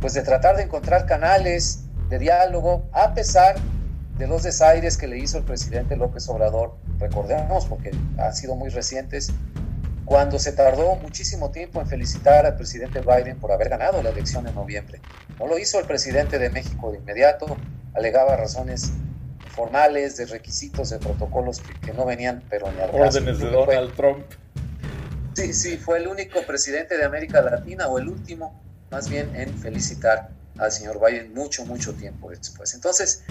pues 0.00 0.12
de 0.14 0.22
tratar 0.22 0.56
de 0.56 0.64
encontrar 0.64 1.06
canales 1.06 1.84
de 2.08 2.18
diálogo 2.18 2.88
a 2.90 3.14
pesar 3.14 3.54
de 4.18 4.26
los 4.26 4.42
desaires 4.42 4.96
que 4.96 5.06
le 5.06 5.18
hizo 5.18 5.38
el 5.38 5.44
presidente 5.44 5.94
López 5.94 6.28
Obrador, 6.28 6.74
recordemos 6.98 7.66
porque 7.66 7.92
han 8.18 8.34
sido 8.34 8.54
muy 8.56 8.70
recientes, 8.70 9.32
cuando 10.04 10.38
se 10.38 10.52
tardó 10.52 10.94
muchísimo 10.96 11.50
tiempo 11.50 11.80
en 11.80 11.88
felicitar 11.88 12.46
al 12.46 12.56
presidente 12.56 13.00
Biden 13.00 13.38
por 13.38 13.50
haber 13.50 13.68
ganado 13.68 14.02
la 14.02 14.10
elección 14.10 14.46
en 14.46 14.54
noviembre. 14.54 15.00
No 15.38 15.46
lo 15.46 15.58
hizo 15.58 15.78
el 15.80 15.86
presidente 15.86 16.38
de 16.38 16.48
México 16.48 16.92
de 16.92 16.98
inmediato, 16.98 17.56
alegaba 17.94 18.36
razones 18.36 18.92
formales, 19.48 20.16
de 20.16 20.26
requisitos, 20.26 20.90
de 20.90 20.98
protocolos 20.98 21.62
que, 21.82 21.92
no 21.92 22.04
venían, 22.04 22.44
pero 22.48 22.70
ni 22.70 22.80
al 22.80 22.90
Órdenes 22.90 23.38
de 23.38 23.50
Donald 23.50 23.94
Trump. 23.94 24.26
Sí, 25.34 25.52
sí, 25.52 25.76
fue 25.76 25.98
el 25.98 26.08
único 26.08 26.42
presidente 26.46 26.96
de 26.96 27.04
América 27.04 27.42
Latina, 27.42 27.88
o 27.88 27.98
el 27.98 28.08
último, 28.08 28.62
más 28.90 29.08
bien, 29.08 29.34
en 29.34 29.52
felicitar 29.58 30.30
al 30.58 30.72
señor 30.72 31.00
Biden 31.04 31.34
mucho, 31.34 31.64
mucho 31.64 31.94
tiempo 31.94 32.30
después. 32.30 32.74
Entonces, 32.74 33.24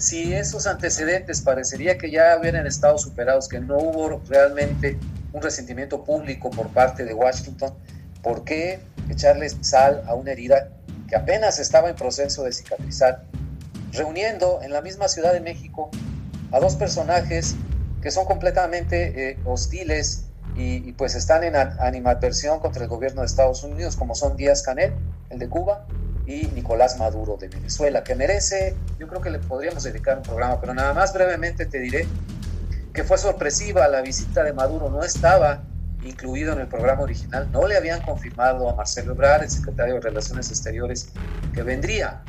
si 0.00 0.32
esos 0.32 0.66
antecedentes 0.66 1.42
parecería 1.42 1.98
que 1.98 2.10
ya 2.10 2.36
hubieran 2.40 2.66
estado 2.66 2.96
superados, 2.96 3.48
que 3.48 3.60
no 3.60 3.76
hubo 3.76 4.22
realmente 4.28 4.98
un 5.32 5.42
resentimiento 5.42 6.02
público 6.04 6.50
por 6.50 6.68
parte 6.68 7.04
de 7.04 7.12
Washington, 7.12 7.74
¿por 8.22 8.42
qué 8.42 8.80
echarle 9.10 9.50
sal 9.60 10.02
a 10.06 10.14
una 10.14 10.32
herida 10.32 10.70
que 11.06 11.16
apenas 11.16 11.58
estaba 11.58 11.90
en 11.90 11.96
proceso 11.96 12.44
de 12.44 12.52
cicatrizar 12.52 13.24
reuniendo 13.92 14.60
en 14.62 14.72
la 14.72 14.80
misma 14.80 15.06
Ciudad 15.06 15.34
de 15.34 15.40
México 15.40 15.90
a 16.50 16.60
dos 16.60 16.76
personajes 16.76 17.56
que 18.00 18.10
son 18.10 18.24
completamente 18.24 19.30
eh, 19.30 19.38
hostiles 19.44 20.24
y, 20.56 20.92
pues 20.92 21.14
están 21.14 21.44
en 21.44 21.54
animadversión 21.56 22.58
contra 22.60 22.82
el 22.82 22.88
gobierno 22.88 23.20
de 23.20 23.26
Estados 23.26 23.62
Unidos, 23.62 23.96
como 23.96 24.14
son 24.14 24.36
Díaz 24.36 24.62
Canel, 24.62 24.92
el 25.30 25.38
de 25.38 25.48
Cuba, 25.48 25.86
y 26.30 26.46
Nicolás 26.54 26.96
Maduro 26.96 27.36
de 27.36 27.48
Venezuela, 27.48 28.04
que 28.04 28.14
merece, 28.14 28.76
yo 29.00 29.08
creo 29.08 29.20
que 29.20 29.30
le 29.30 29.40
podríamos 29.40 29.82
dedicar 29.82 30.16
un 30.18 30.22
programa, 30.22 30.60
pero 30.60 30.72
nada 30.72 30.94
más 30.94 31.12
brevemente 31.12 31.66
te 31.66 31.80
diré 31.80 32.06
que 32.92 33.02
fue 33.02 33.18
sorpresiva 33.18 33.88
la 33.88 34.00
visita 34.00 34.44
de 34.44 34.52
Maduro, 34.52 34.90
no 34.90 35.02
estaba 35.02 35.64
incluido 36.04 36.52
en 36.52 36.60
el 36.60 36.68
programa 36.68 37.02
original, 37.02 37.50
no 37.50 37.66
le 37.66 37.76
habían 37.76 38.00
confirmado 38.02 38.68
a 38.68 38.76
Marcelo 38.76 39.12
Ebrard, 39.12 39.42
el 39.42 39.50
secretario 39.50 39.94
de 39.94 40.00
Relaciones 40.00 40.50
Exteriores, 40.50 41.08
que 41.52 41.62
vendría. 41.62 42.22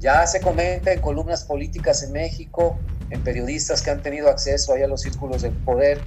Ya 0.00 0.26
se 0.26 0.40
comenta 0.40 0.92
en 0.92 1.00
columnas 1.00 1.44
políticas 1.44 2.02
en 2.02 2.12
México, 2.12 2.78
en 3.10 3.22
periodistas 3.22 3.82
que 3.82 3.90
han 3.90 4.02
tenido 4.02 4.28
acceso 4.28 4.72
ahí 4.72 4.82
a 4.82 4.88
los 4.88 5.02
círculos 5.02 5.42
del 5.42 5.52
poder, 5.52 6.00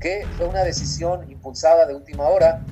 que 0.00 0.26
fue 0.36 0.46
una 0.46 0.64
decisión 0.64 1.30
impulsada 1.30 1.86
de 1.86 1.94
última 1.94 2.24
hora 2.24 2.62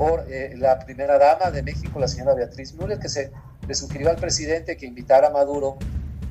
por 0.00 0.24
eh, 0.32 0.54
la 0.56 0.78
primera 0.78 1.18
dama 1.18 1.50
de 1.50 1.62
México, 1.62 2.00
la 2.00 2.08
señora 2.08 2.32
Beatriz 2.32 2.72
Müller, 2.72 2.98
que 2.98 3.10
se 3.10 3.30
le 3.68 3.74
sugirió 3.74 4.08
al 4.08 4.16
presidente 4.16 4.78
que 4.78 4.86
invitara 4.86 5.26
a 5.26 5.30
Maduro 5.30 5.76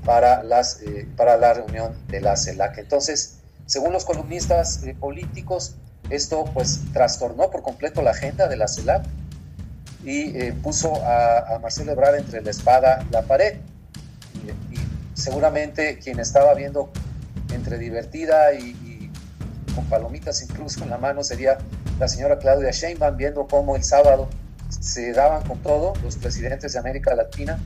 para, 0.04 0.42
las, 0.42 0.82
eh, 0.82 1.08
para 1.16 1.38
la 1.38 1.54
reunión 1.54 1.94
de 2.08 2.20
la 2.20 2.36
CELAC. 2.36 2.80
Entonces, 2.80 3.42
según 3.68 3.94
los 3.94 4.06
columnistas 4.06 4.84
eh, 4.86 4.96
políticos, 5.00 5.76
esto 6.10 6.46
pues 6.52 6.80
trastornó 6.94 7.52
por 7.52 7.62
completo 7.62 8.02
la 8.02 8.10
agenda 8.10 8.48
de 8.48 8.58
la 8.58 8.68
CELAC 8.68 9.06
y 10.04 10.52
puso 10.64 10.96
a, 11.06 11.60
Marcelo 11.62 11.92
Ebrard 11.92 12.16
entre 12.16 12.42
la 12.42 12.50
espada 12.50 13.06
y 13.08 13.14
la 13.14 13.22
pared. 13.22 13.58
Y, 14.34 14.80
seguramente 15.14 16.00
quien 16.00 16.20
estaba 16.20 16.56
viendo 16.56 16.90
entre 17.54 17.78
divertida 17.78 18.52
y, 18.54 18.70
y 18.70 19.12
con 19.76 19.86
palomitas 19.86 20.42
incluso 20.42 20.84
en 20.84 20.90
la 20.90 20.98
mano 20.98 21.24
sería 21.24 21.60
la 22.00 22.08
señora 22.08 22.40
Claudia 22.40 22.72
Sheinbaum 22.72 23.18
viendo 23.18 23.46
cómo 23.48 23.76
el 23.76 23.84
sábado 23.84 24.30
se 24.70 25.12
daban 25.12 25.46
con 25.46 25.62
todo 25.62 25.94
los 26.02 26.16
presidentes 26.16 26.74
de 26.74 26.80
América 26.80 27.14
Latina 27.14 27.60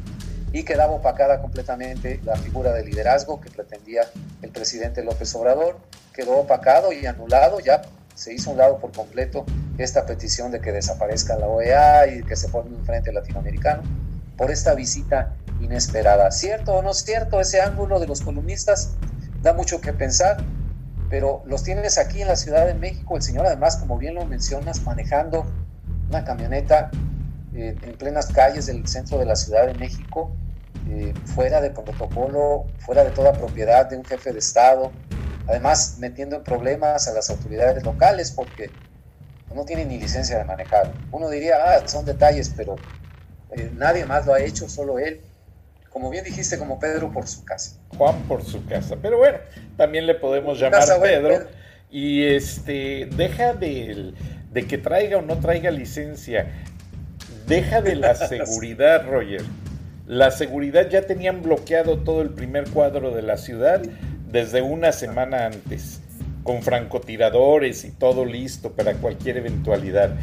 y 0.52 0.64
quedaba 0.64 0.94
opacada 0.94 1.40
completamente 1.42 2.20
la 2.24 2.36
figura 2.36 2.74
de 2.74 2.84
liderazgo 2.84 3.40
que 3.40 3.50
pretendía 3.50 4.02
el 4.42 4.50
presidente 4.50 5.04
López 5.04 5.34
Obrador, 5.36 5.78
quedó 6.14 6.38
opacado 6.38 6.92
y 6.92 7.06
anulado, 7.06 7.60
ya 7.60 7.82
se 8.16 8.34
hizo 8.34 8.52
un 8.52 8.58
lado 8.58 8.80
por 8.80 8.92
completo 8.92 9.46
esta 9.78 10.06
petición 10.06 10.52
de 10.52 10.62
que 10.62 10.72
desaparezca 10.72 11.38
la 11.38 11.48
OEA 11.48 12.08
y 12.08 12.24
que 12.24 12.36
se 12.36 12.48
forme 12.48 12.76
un 12.76 12.86
frente 12.86 13.12
latinoamericano 13.12 13.84
por 14.38 14.52
esta 14.52 14.74
visita 14.74 15.36
inesperada. 15.62 16.32
¿Cierto 16.32 16.74
o 16.74 16.82
no 16.82 16.94
cierto? 16.94 17.40
Ese 17.40 17.62
ángulo 17.62 18.00
de 18.00 18.08
los 18.08 18.22
columnistas 18.22 18.92
da 19.42 19.54
mucho 19.54 19.82
que 19.82 19.94
pensar 19.94 20.38
pero 21.14 21.44
los 21.46 21.62
tienes 21.62 22.00
aquí 22.00 22.24
en 22.24 22.28
la 22.28 22.36
Ciudad 22.36 22.66
de 22.66 22.74
México. 22.74 23.16
El 23.16 23.22
señor, 23.22 23.46
además, 23.46 23.78
como 23.78 24.00
bien 24.00 24.16
lo 24.16 24.26
mencionas, 24.26 24.82
manejando 24.82 25.46
una 26.10 26.24
camioneta 26.24 26.90
eh, 27.54 27.78
en 27.84 27.94
plenas 28.00 28.26
calles 28.34 28.66
del 28.66 28.88
centro 28.88 29.20
de 29.20 29.26
la 29.28 29.36
Ciudad 29.36 29.68
de 29.68 29.76
México, 29.76 30.32
eh, 30.90 31.14
fuera 31.36 31.62
de 31.62 31.70
protocolo, 31.70 32.66
fuera 32.80 33.04
de 33.04 33.12
toda 33.12 33.32
propiedad 33.32 33.88
de 33.88 33.98
un 33.98 34.04
jefe 34.04 34.34
de 34.34 34.40
Estado, 34.40 34.92
además 35.48 35.98
metiendo 36.00 36.38
en 36.38 36.44
problemas 36.44 37.08
a 37.08 37.14
las 37.14 37.30
autoridades 37.30 37.84
locales 37.84 38.32
porque 38.32 38.72
no 39.54 39.66
tiene 39.66 39.86
ni 39.86 40.00
licencia 40.00 40.40
de 40.40 40.46
manejar. 40.46 40.94
Uno 41.12 41.30
diría, 41.30 41.58
ah, 41.64 41.88
son 41.88 42.06
detalles, 42.06 42.52
pero 42.58 42.76
eh, 43.52 43.72
nadie 43.76 44.08
más 44.08 44.26
lo 44.26 44.34
ha 44.34 44.40
hecho, 44.40 44.68
solo 44.68 44.98
él 44.98 45.22
como 45.94 46.10
bien 46.10 46.26
dijiste, 46.26 46.58
como 46.58 46.80
Pedro 46.80 47.12
por 47.12 47.28
su 47.28 47.46
casa. 47.46 47.78
Juan 47.96 48.24
por 48.24 48.44
su 48.44 48.66
casa. 48.66 48.98
Pero 49.00 49.20
bueno, 49.20 49.38
también 49.78 50.08
le 50.08 50.16
podemos 50.16 50.60
llamar 50.60 50.84
Pedro. 51.00 51.48
Y 51.92 52.24
este, 52.24 53.08
deja 53.16 53.54
de, 53.54 54.14
de 54.52 54.68
que 54.68 54.80
traiga 54.80 55.18
o 55.18 55.22
no 55.22 55.38
traiga 55.38 55.70
licencia. 55.70 56.48
Deja 57.48 57.82
de 57.82 57.96
la 57.96 58.16
seguridad, 58.28 59.06
Roger. 59.08 59.44
La 60.08 60.32
seguridad 60.32 60.90
ya 60.90 61.04
tenían 61.04 61.44
bloqueado 61.44 62.00
todo 62.00 62.24
el 62.24 62.32
primer 62.32 62.68
cuadro 62.72 63.12
de 63.12 63.22
la 63.22 63.38
ciudad 63.38 63.82
desde 64.32 64.64
una 64.64 64.92
semana 64.92 65.46
antes, 65.46 66.02
con 66.42 66.64
francotiradores 66.64 67.86
y 67.86 67.92
todo 67.92 68.26
listo 68.26 68.72
para 68.72 68.96
cualquier 68.96 69.38
eventualidad. 69.38 70.16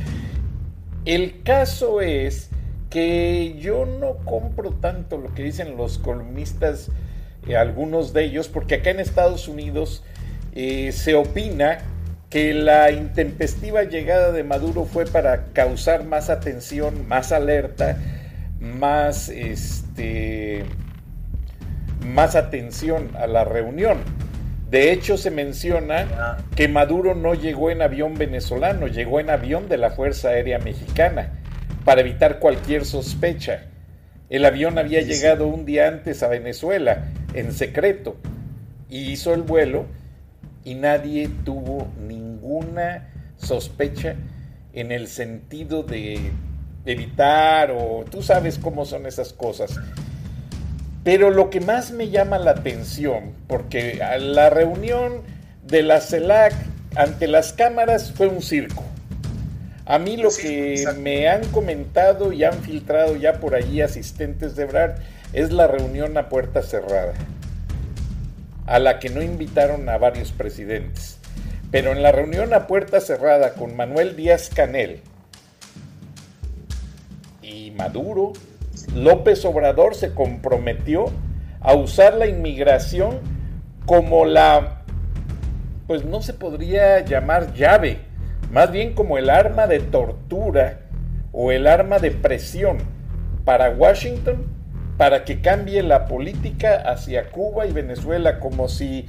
El 1.04 1.42
caso 1.44 2.00
es 2.00 2.49
que 2.90 3.56
yo 3.58 3.86
no 3.86 4.16
compro 4.24 4.72
tanto 4.72 5.16
lo 5.16 5.32
que 5.32 5.44
dicen 5.44 5.76
los 5.76 5.98
columnistas, 5.98 6.90
eh, 7.48 7.56
algunos 7.56 8.12
de 8.12 8.24
ellos, 8.24 8.48
porque 8.48 8.76
acá 8.76 8.90
en 8.90 9.00
Estados 9.00 9.48
Unidos 9.48 10.02
eh, 10.52 10.90
se 10.92 11.14
opina 11.14 11.78
que 12.28 12.52
la 12.52 12.90
intempestiva 12.90 13.84
llegada 13.84 14.32
de 14.32 14.44
Maduro 14.44 14.84
fue 14.84 15.04
para 15.06 15.46
causar 15.52 16.04
más 16.04 16.30
atención, 16.30 17.08
más 17.08 17.32
alerta, 17.32 17.96
más 18.60 19.28
este 19.28 20.64
más 22.04 22.34
atención 22.34 23.10
a 23.16 23.26
la 23.26 23.44
reunión. 23.44 23.98
De 24.70 24.92
hecho, 24.92 25.16
se 25.16 25.30
menciona 25.30 26.08
ah. 26.12 26.38
que 26.54 26.68
Maduro 26.68 27.14
no 27.14 27.34
llegó 27.34 27.70
en 27.70 27.82
avión 27.82 28.14
venezolano, 28.14 28.86
llegó 28.86 29.18
en 29.18 29.28
avión 29.30 29.68
de 29.68 29.76
la 29.76 29.90
Fuerza 29.90 30.28
Aérea 30.28 30.58
Mexicana 30.60 31.39
para 31.90 32.02
evitar 32.02 32.38
cualquier 32.38 32.84
sospecha. 32.84 33.62
El 34.28 34.44
avión 34.44 34.78
había 34.78 35.00
llegado 35.00 35.48
un 35.48 35.66
día 35.66 35.88
antes 35.88 36.22
a 36.22 36.28
Venezuela, 36.28 37.08
en 37.34 37.50
secreto, 37.50 38.16
y 38.88 39.10
hizo 39.10 39.34
el 39.34 39.42
vuelo 39.42 39.86
y 40.62 40.76
nadie 40.76 41.28
tuvo 41.44 41.88
ninguna 42.06 43.08
sospecha 43.38 44.14
en 44.72 44.92
el 44.92 45.08
sentido 45.08 45.82
de 45.82 46.30
evitar 46.84 47.72
o 47.72 48.04
tú 48.08 48.22
sabes 48.22 48.56
cómo 48.56 48.84
son 48.84 49.06
esas 49.06 49.32
cosas. 49.32 49.76
Pero 51.02 51.30
lo 51.30 51.50
que 51.50 51.60
más 51.60 51.90
me 51.90 52.08
llama 52.08 52.38
la 52.38 52.52
atención, 52.52 53.32
porque 53.48 53.98
la 54.20 54.48
reunión 54.48 55.22
de 55.66 55.82
la 55.82 56.00
CELAC 56.00 56.52
ante 56.94 57.26
las 57.26 57.52
cámaras 57.52 58.12
fue 58.12 58.28
un 58.28 58.42
circo. 58.42 58.84
A 59.90 59.98
mí 59.98 60.16
lo 60.16 60.28
que 60.30 60.84
me 61.00 61.28
han 61.28 61.44
comentado 61.48 62.32
y 62.32 62.44
han 62.44 62.62
filtrado 62.62 63.16
ya 63.16 63.40
por 63.40 63.56
ahí 63.56 63.80
asistentes 63.80 64.54
de 64.54 64.64
Brad 64.64 64.92
es 65.32 65.50
la 65.50 65.66
reunión 65.66 66.16
a 66.16 66.28
puerta 66.28 66.62
cerrada, 66.62 67.14
a 68.66 68.78
la 68.78 69.00
que 69.00 69.08
no 69.08 69.20
invitaron 69.20 69.88
a 69.88 69.98
varios 69.98 70.30
presidentes. 70.30 71.18
Pero 71.72 71.90
en 71.90 72.04
la 72.04 72.12
reunión 72.12 72.54
a 72.54 72.68
puerta 72.68 73.00
cerrada 73.00 73.54
con 73.54 73.74
Manuel 73.74 74.14
Díaz 74.14 74.48
Canel 74.54 75.00
y 77.42 77.72
Maduro, 77.72 78.34
López 78.94 79.44
Obrador 79.44 79.96
se 79.96 80.14
comprometió 80.14 81.06
a 81.60 81.74
usar 81.74 82.14
la 82.14 82.28
inmigración 82.28 83.18
como 83.86 84.24
la, 84.24 84.84
pues 85.88 86.04
no 86.04 86.22
se 86.22 86.32
podría 86.32 87.00
llamar 87.00 87.54
llave, 87.54 88.08
más 88.50 88.72
bien 88.72 88.94
como 88.94 89.18
el 89.18 89.30
arma 89.30 89.66
de 89.66 89.80
tortura 89.80 90.80
o 91.32 91.52
el 91.52 91.66
arma 91.66 91.98
de 91.98 92.10
presión 92.10 92.78
para 93.44 93.70
Washington 93.70 94.60
para 94.96 95.24
que 95.24 95.40
cambie 95.40 95.82
la 95.82 96.06
política 96.06 96.76
hacia 96.76 97.30
Cuba 97.30 97.66
y 97.66 97.72
Venezuela, 97.72 98.38
como 98.38 98.68
si 98.68 99.06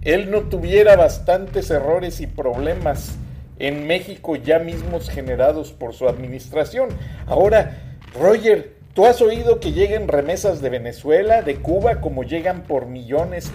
él 0.00 0.30
no 0.30 0.44
tuviera 0.44 0.96
bastantes 0.96 1.70
errores 1.70 2.22
y 2.22 2.26
problemas 2.26 3.18
en 3.58 3.86
México 3.86 4.36
ya 4.36 4.58
mismos 4.60 5.10
generados 5.10 5.72
por 5.72 5.92
su 5.92 6.08
administración. 6.08 6.88
Ahora, 7.26 7.98
Roger, 8.18 8.76
¿tú 8.94 9.04
has 9.04 9.20
oído 9.20 9.60
que 9.60 9.72
lleguen 9.72 10.08
remesas 10.08 10.62
de 10.62 10.70
Venezuela, 10.70 11.42
de 11.42 11.56
Cuba, 11.56 12.00
como 12.00 12.22
llegan 12.22 12.62
por 12.62 12.86
millones 12.86 13.52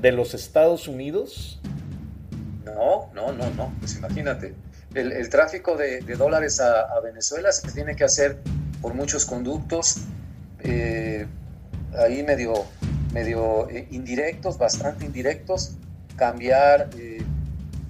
de 0.00 0.12
los 0.12 0.32
Estados 0.34 0.86
Unidos? 0.86 1.60
No, 2.74 3.08
no, 3.14 3.32
no, 3.32 3.50
no, 3.50 3.72
pues 3.78 3.96
imagínate. 3.96 4.54
El, 4.94 5.28
tráfico 5.28 5.76
de, 5.76 6.00
dólares 6.16 6.60
a, 6.60 7.00
Venezuela 7.00 7.50
se 7.52 7.70
tiene 7.72 7.96
que 7.96 8.04
hacer 8.04 8.38
por 8.80 8.94
muchos 8.94 9.24
conductos, 9.24 9.96
eh, 10.60 11.26
ahí 11.98 12.22
medio, 12.22 12.54
medio 13.12 13.68
eh, 13.70 13.88
indirectos, 13.90 14.58
bastante 14.58 15.04
indirectos, 15.04 15.76
cambiar 16.16 16.90
eh, 16.96 17.22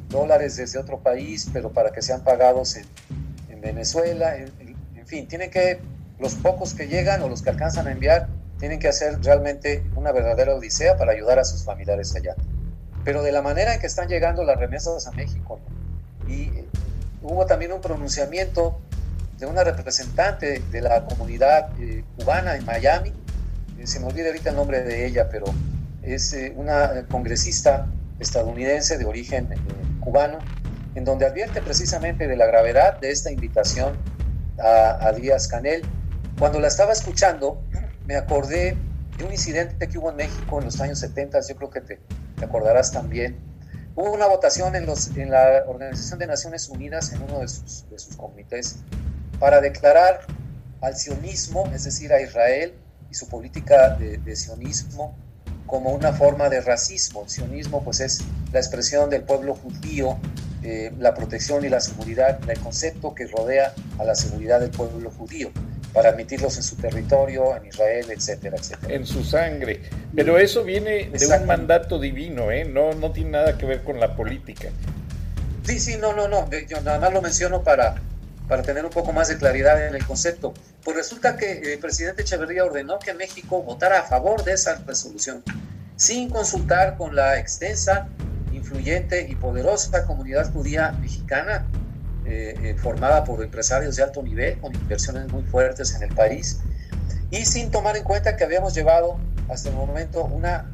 dólares 0.08 0.56
desde 0.56 0.78
otro 0.78 1.00
país, 1.00 1.48
pero 1.52 1.72
para 1.72 1.90
que 1.90 2.00
sean 2.00 2.22
pagados 2.22 2.76
en, 2.76 2.86
Venezuela, 3.60 4.36
en, 4.36 4.52
en 4.94 5.06
fin, 5.06 5.26
tienen 5.26 5.50
que, 5.50 5.80
los 6.18 6.34
pocos 6.34 6.74
que 6.74 6.86
llegan 6.86 7.22
o 7.22 7.28
los 7.30 7.40
que 7.40 7.48
alcanzan 7.48 7.86
a 7.86 7.92
enviar, 7.92 8.28
tienen 8.58 8.78
que 8.78 8.88
hacer 8.88 9.18
realmente 9.22 9.82
una 9.96 10.12
verdadera 10.12 10.54
odisea 10.54 10.98
para 10.98 11.12
ayudar 11.12 11.38
a 11.38 11.44
sus 11.44 11.64
familiares 11.64 12.14
allá 12.14 12.36
pero 13.04 13.22
de 13.22 13.32
la 13.32 13.42
manera 13.42 13.74
en 13.74 13.80
que 13.80 13.86
están 13.86 14.08
llegando 14.08 14.44
las 14.44 14.58
remesas 14.58 15.06
a 15.06 15.12
México. 15.12 15.60
Y 16.26 16.44
eh, 16.44 16.64
hubo 17.22 17.46
también 17.46 17.72
un 17.72 17.80
pronunciamiento 17.80 18.80
de 19.38 19.46
una 19.46 19.62
representante 19.62 20.62
de 20.70 20.80
la 20.80 21.04
comunidad 21.04 21.68
eh, 21.80 22.02
cubana 22.18 22.56
en 22.56 22.64
Miami, 22.64 23.12
eh, 23.78 23.86
se 23.86 24.00
me 24.00 24.06
olvida 24.06 24.28
ahorita 24.28 24.50
el 24.50 24.56
nombre 24.56 24.82
de 24.82 25.06
ella, 25.06 25.28
pero 25.28 25.44
es 26.02 26.36
una 26.56 27.06
congresista 27.08 27.86
estadounidense 28.20 28.98
de 28.98 29.04
origen 29.06 29.48
cubano, 30.00 30.38
en 30.94 31.04
donde 31.04 31.26
advierte 31.26 31.62
precisamente 31.62 32.28
de 32.28 32.36
la 32.36 32.46
gravedad 32.46 33.00
de 33.00 33.10
esta 33.10 33.30
invitación 33.30 33.96
a, 34.58 35.06
a 35.06 35.12
Díaz 35.12 35.48
Canel. 35.48 35.82
Cuando 36.38 36.60
la 36.60 36.68
estaba 36.68 36.92
escuchando, 36.92 37.60
me 38.06 38.16
acordé 38.16 38.76
de 39.16 39.24
un 39.24 39.32
incidente 39.32 39.88
que 39.88 39.98
hubo 39.98 40.10
en 40.10 40.16
México 40.16 40.58
en 40.58 40.66
los 40.66 40.80
años 40.80 40.98
70, 40.98 41.40
yo 41.48 41.56
creo 41.56 41.70
que 41.70 41.80
te, 41.80 41.98
te 42.36 42.44
acordarás 42.44 42.92
también. 42.92 43.36
Hubo 43.96 44.12
una 44.12 44.26
votación 44.26 44.74
en, 44.74 44.86
los, 44.86 45.16
en 45.16 45.30
la 45.30 45.64
Organización 45.66 46.18
de 46.18 46.26
Naciones 46.26 46.68
Unidas, 46.68 47.12
en 47.12 47.22
uno 47.22 47.40
de 47.40 47.48
sus, 47.48 47.88
de 47.90 47.98
sus 47.98 48.16
comités, 48.16 48.76
para 49.38 49.60
declarar 49.60 50.20
al 50.80 50.96
sionismo, 50.96 51.70
es 51.72 51.84
decir, 51.84 52.12
a 52.12 52.20
Israel 52.20 52.74
y 53.10 53.14
su 53.14 53.28
política 53.28 53.90
de, 53.90 54.36
sionismo, 54.36 55.16
como 55.66 55.90
una 55.90 56.12
forma 56.12 56.48
de 56.48 56.60
racismo. 56.60 57.22
El 57.22 57.28
sionismo 57.28 57.82
pues, 57.84 58.00
es 58.00 58.22
la 58.52 58.58
expresión 58.58 59.10
del 59.10 59.22
pueblo 59.22 59.54
judío 59.54 60.18
eh, 60.62 60.92
la 60.98 61.12
protección 61.14 61.64
y 61.64 61.68
la 61.68 61.78
seguridad, 61.78 62.38
el 62.48 62.58
concepto 62.58 63.14
que 63.14 63.26
rodea 63.26 63.74
a 63.98 64.04
la 64.04 64.14
seguridad 64.14 64.60
del 64.60 64.70
pueblo 64.70 65.10
judío 65.10 65.52
para 65.94 66.10
admitirlos 66.10 66.56
en 66.56 66.64
su 66.64 66.76
territorio, 66.76 67.56
en 67.56 67.66
Israel, 67.66 68.06
etcétera, 68.10 68.56
etcétera. 68.58 68.92
En 68.92 69.06
su 69.06 69.24
sangre. 69.24 69.80
Pero 70.14 70.38
eso 70.38 70.64
viene 70.64 71.08
de 71.08 71.26
un 71.26 71.46
mandato 71.46 72.00
divino, 72.00 72.50
¿eh? 72.50 72.64
No, 72.64 72.92
no 72.94 73.12
tiene 73.12 73.30
nada 73.30 73.56
que 73.56 73.64
ver 73.64 73.84
con 73.84 74.00
la 74.00 74.16
política. 74.16 74.70
Sí, 75.62 75.78
sí, 75.78 75.96
no, 75.96 76.12
no, 76.12 76.26
no. 76.26 76.50
Yo 76.68 76.80
nada 76.80 76.98
más 76.98 77.12
lo 77.12 77.22
menciono 77.22 77.62
para, 77.62 77.94
para 78.48 78.62
tener 78.62 78.84
un 78.84 78.90
poco 78.90 79.12
más 79.12 79.28
de 79.28 79.38
claridad 79.38 79.86
en 79.86 79.94
el 79.94 80.04
concepto. 80.04 80.52
Pues 80.82 80.96
resulta 80.96 81.36
que 81.36 81.72
el 81.72 81.78
presidente 81.78 82.22
Echeverría 82.22 82.64
ordenó 82.64 82.98
que 82.98 83.14
México 83.14 83.62
votara 83.62 84.00
a 84.00 84.02
favor 84.02 84.42
de 84.42 84.54
esa 84.54 84.82
resolución, 84.84 85.44
sin 85.94 86.28
consultar 86.28 86.96
con 86.96 87.14
la 87.14 87.38
extensa, 87.38 88.08
influyente 88.52 89.28
y 89.30 89.36
poderosa 89.36 90.04
comunidad 90.06 90.52
judía 90.52 90.90
mexicana, 91.00 91.66
eh, 92.26 92.54
eh, 92.62 92.74
formada 92.76 93.24
por 93.24 93.42
empresarios 93.42 93.96
de 93.96 94.02
alto 94.02 94.22
nivel, 94.22 94.58
con 94.60 94.74
inversiones 94.74 95.30
muy 95.32 95.42
fuertes 95.42 95.94
en 95.94 96.02
el 96.02 96.14
país, 96.14 96.60
y 97.30 97.44
sin 97.44 97.70
tomar 97.70 97.96
en 97.96 98.04
cuenta 98.04 98.36
que 98.36 98.44
habíamos 98.44 98.74
llevado 98.74 99.18
hasta 99.48 99.68
el 99.68 99.74
momento 99.74 100.24
una 100.24 100.70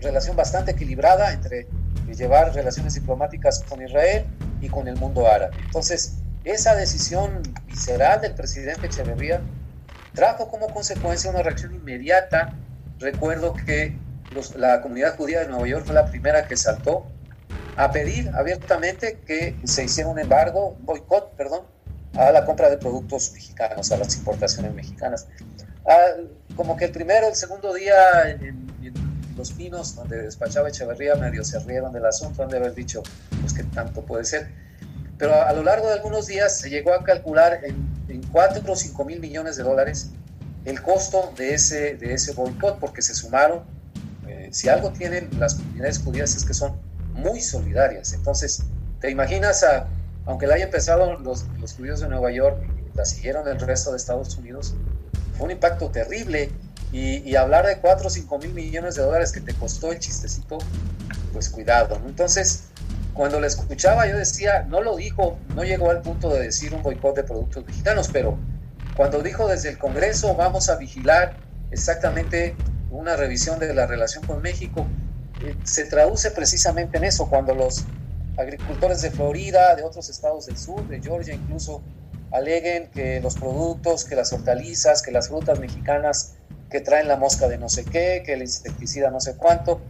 relación 0.00 0.36
bastante 0.36 0.72
equilibrada 0.72 1.32
entre 1.32 1.68
llevar 2.16 2.52
relaciones 2.54 2.94
diplomáticas 2.94 3.64
con 3.68 3.82
Israel 3.82 4.26
y 4.60 4.68
con 4.68 4.88
el 4.88 4.96
mundo 4.96 5.26
árabe. 5.26 5.56
Entonces, 5.64 6.16
esa 6.44 6.74
decisión 6.74 7.42
visceral 7.66 8.20
del 8.20 8.34
presidente 8.34 8.86
Echeverría 8.86 9.40
trajo 10.14 10.48
como 10.48 10.68
consecuencia 10.68 11.30
una 11.30 11.42
reacción 11.42 11.74
inmediata. 11.74 12.54
Recuerdo 12.98 13.54
que 13.54 13.96
la 14.56 14.80
comunidad 14.80 15.16
judía 15.16 15.40
de 15.40 15.48
Nueva 15.48 15.66
York 15.66 15.84
fue 15.84 15.94
la 15.94 16.06
primera 16.06 16.46
que 16.46 16.56
saltó 16.56 17.06
a 17.84 17.90
pedir 17.90 18.30
abiertamente 18.34 19.18
que 19.26 19.56
se 19.64 19.84
hiciera 19.84 20.08
un 20.08 20.18
embargo, 20.18 20.76
un 20.78 20.86
boicot, 20.86 21.34
perdón, 21.36 21.62
a 22.14 22.30
la 22.32 22.44
compra 22.44 22.68
de 22.68 22.78
productos 22.78 23.32
mexicanos, 23.32 23.90
a 23.92 23.96
las 23.96 24.16
importaciones 24.16 24.74
mexicanas. 24.74 25.26
Como 26.56 26.76
que 26.76 26.86
el 26.86 26.92
primero, 26.92 27.28
el 27.28 27.34
segundo 27.34 27.72
día 27.74 28.30
en, 28.30 28.68
Los 29.36 29.52
Pinos, 29.52 29.94
donde 29.94 30.22
despachaba 30.22 30.68
Echeverría, 30.68 31.14
medio 31.14 31.42
se 31.44 31.58
rieron 31.60 31.92
del 31.92 32.04
asunto, 32.04 32.42
han 32.42 32.50
de 32.50 32.58
haber 32.58 32.74
dicho, 32.74 33.02
pues 33.40 33.54
que 33.54 33.62
tanto 33.64 34.02
puede 34.02 34.24
ser 34.24 34.48
pero 35.20 35.34
a, 35.34 35.52
lo 35.52 35.62
largo 35.62 35.86
de 35.86 35.92
algunos 35.92 36.26
días 36.26 36.58
se 36.58 36.70
llegó 36.70 36.94
a 36.94 37.04
calcular 37.04 37.60
en, 37.62 37.76
en 38.08 38.22
4 38.32 38.72
o 38.72 38.74
5 38.74 39.04
mil 39.04 39.20
millones 39.20 39.54
de 39.56 39.62
dólares 39.62 40.08
el 40.64 40.80
costo 40.80 41.32
de 41.36 41.54
ese, 41.54 41.96
de 41.96 42.14
ese 42.14 42.32
boicot, 42.32 42.78
porque 42.78 43.02
se 43.02 43.14
sumaron, 43.14 43.62
eh, 44.26 44.48
si 44.50 44.68
algo 44.68 44.90
tienen 44.92 45.28
las 45.38 45.54
comunidades 45.54 45.98
judías 45.98 46.34
es 46.36 46.44
que 46.44 46.54
son 46.54 46.74
muy 47.20 47.40
solidarias. 47.40 48.12
Entonces, 48.12 48.64
te 49.00 49.10
imaginas, 49.10 49.62
a, 49.64 49.86
aunque 50.26 50.46
la 50.46 50.54
haya 50.54 50.64
empezado 50.64 51.18
los, 51.18 51.46
los 51.60 51.74
judíos 51.74 52.00
de 52.00 52.08
Nueva 52.08 52.30
York 52.30 52.58
la 52.94 53.04
siguieron 53.04 53.46
el 53.48 53.60
resto 53.60 53.90
de 53.90 53.96
Estados 53.96 54.36
Unidos, 54.36 54.74
fue 55.36 55.46
un 55.46 55.52
impacto 55.52 55.90
terrible. 55.90 56.50
Y, 56.92 57.36
hablar 57.36 57.66
de 57.66 57.78
4 57.78 58.08
o 58.08 58.10
5 58.10 58.38
mil 58.40 58.52
millones 58.52 58.96
de 58.96 59.02
dólares 59.02 59.30
que 59.30 59.40
te 59.40 59.54
costó 59.54 59.92
el 59.92 60.00
chistecito, 60.00 60.58
pues 61.32 61.48
cuidado. 61.48 62.00
Entonces, 62.04 62.64
cuando 63.14 63.38
la 63.38 63.46
escuchaba 63.46 64.08
yo 64.08 64.16
decía, 64.16 64.64
no 64.64 64.82
lo 64.82 64.96
dijo, 64.96 65.38
no 65.54 65.62
llegó 65.62 65.90
al 65.90 66.02
punto 66.02 66.30
de 66.30 66.40
decir 66.40 66.74
un 66.74 66.82
boicot 66.82 67.14
de 67.14 67.22
productos 67.22 67.64
mexicanos, 67.64 68.08
pero 68.12 68.36
cuando 68.96 69.22
dijo 69.22 69.46
desde 69.46 69.68
el 69.68 69.78
Congreso 69.78 70.34
vamos 70.34 70.68
a 70.68 70.76
vigilar 70.76 71.36
exactamente 71.70 72.56
una 72.90 73.14
revisión 73.14 73.60
de 73.60 73.72
la 73.72 73.86
relación 73.86 74.26
con 74.26 74.42
México, 74.42 74.84
se 75.64 75.84
traduce 75.84 76.30
precisamente 76.30 76.98
en 76.98 77.04
eso, 77.04 77.28
cuando 77.28 77.54
los 77.54 77.84
agricultores 78.36 79.02
de 79.02 79.10
Florida, 79.10 79.74
de 79.74 79.82
otros 79.82 80.08
estados 80.08 80.46
del 80.46 80.58
sur, 80.58 80.86
de 80.88 81.00
Georgia 81.00 81.34
incluso, 81.34 81.82
aleguen 82.32 82.88
que 82.90 83.20
los 83.20 83.34
productos, 83.34 84.04
que 84.04 84.14
las 84.14 84.32
hortalizas, 84.32 85.02
que 85.02 85.10
las 85.10 85.28
frutas 85.28 85.58
mexicanas 85.58 86.34
que 86.70 86.80
traen 86.80 87.08
la 87.08 87.16
mosca 87.16 87.48
de 87.48 87.58
no 87.58 87.68
sé 87.68 87.84
qué, 87.84 88.22
que 88.24 88.34
el 88.34 88.42
insecticida 88.42 89.10
no 89.10 89.20
sé 89.20 89.34
cuánto, 89.34 89.80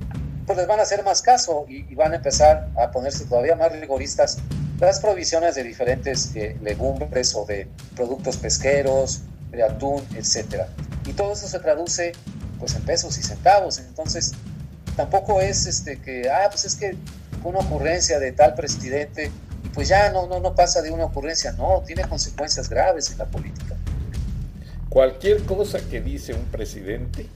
pues 0.47 0.57
les 0.57 0.67
van 0.67 0.81
a 0.81 0.83
hacer 0.83 1.05
más 1.05 1.23
caso 1.23 1.67
y, 1.69 1.95
van 1.95 2.13
a 2.13 2.17
empezar 2.17 2.69
a 2.77 2.91
ponerse 2.91 3.27
todavía 3.27 3.55
más 3.55 3.71
rigoristas 3.73 4.39
las 4.81 4.99
provisiones 4.99 5.55
de 5.55 5.63
diferentes 5.63 6.35
eh, 6.35 6.57
legumbres 6.63 7.35
o 7.35 7.45
de 7.45 7.69
productos 7.95 8.39
pesqueros, 8.39 9.21
de 9.51 9.63
atún, 9.63 10.03
etcétera. 10.17 10.69
Y 11.07 11.13
todo 11.13 11.35
eso 11.35 11.47
se 11.47 11.59
traduce 11.59 12.13
pues 12.59 12.75
en 12.75 12.83
pesos 12.83 13.19
y 13.19 13.23
centavos. 13.23 13.79
Entonces, 13.79 14.33
tampoco 15.01 15.41
es 15.41 15.67
este 15.67 15.99
que, 15.99 16.29
ah, 16.29 16.49
pues 16.51 16.67
es 16.67 16.77
que 16.77 16.95
una 17.43 17.61
ocurrencia 17.61 18.19
de 18.19 18.33
tal 18.33 18.55
presidente 18.55 19.31
y 19.65 19.69
pues 19.71 19.89
ya 19.89 20.13
no, 20.13 20.27
no, 20.27 20.41
no 20.41 20.55
pasa 20.55 20.83
de 20.83 20.91
una 20.91 21.07
ocurrencia, 21.07 21.53
no, 21.53 21.83
tiene 21.87 22.03
consecuencias 22.03 22.69
graves 22.69 23.11
en 23.11 23.19
la 23.19 23.25
política. 23.25 23.77
Cualquier 24.91 25.43
cosa 25.45 25.79
que 25.89 26.03
dice 26.03 26.35
un 26.35 26.45
presidente 26.47 27.27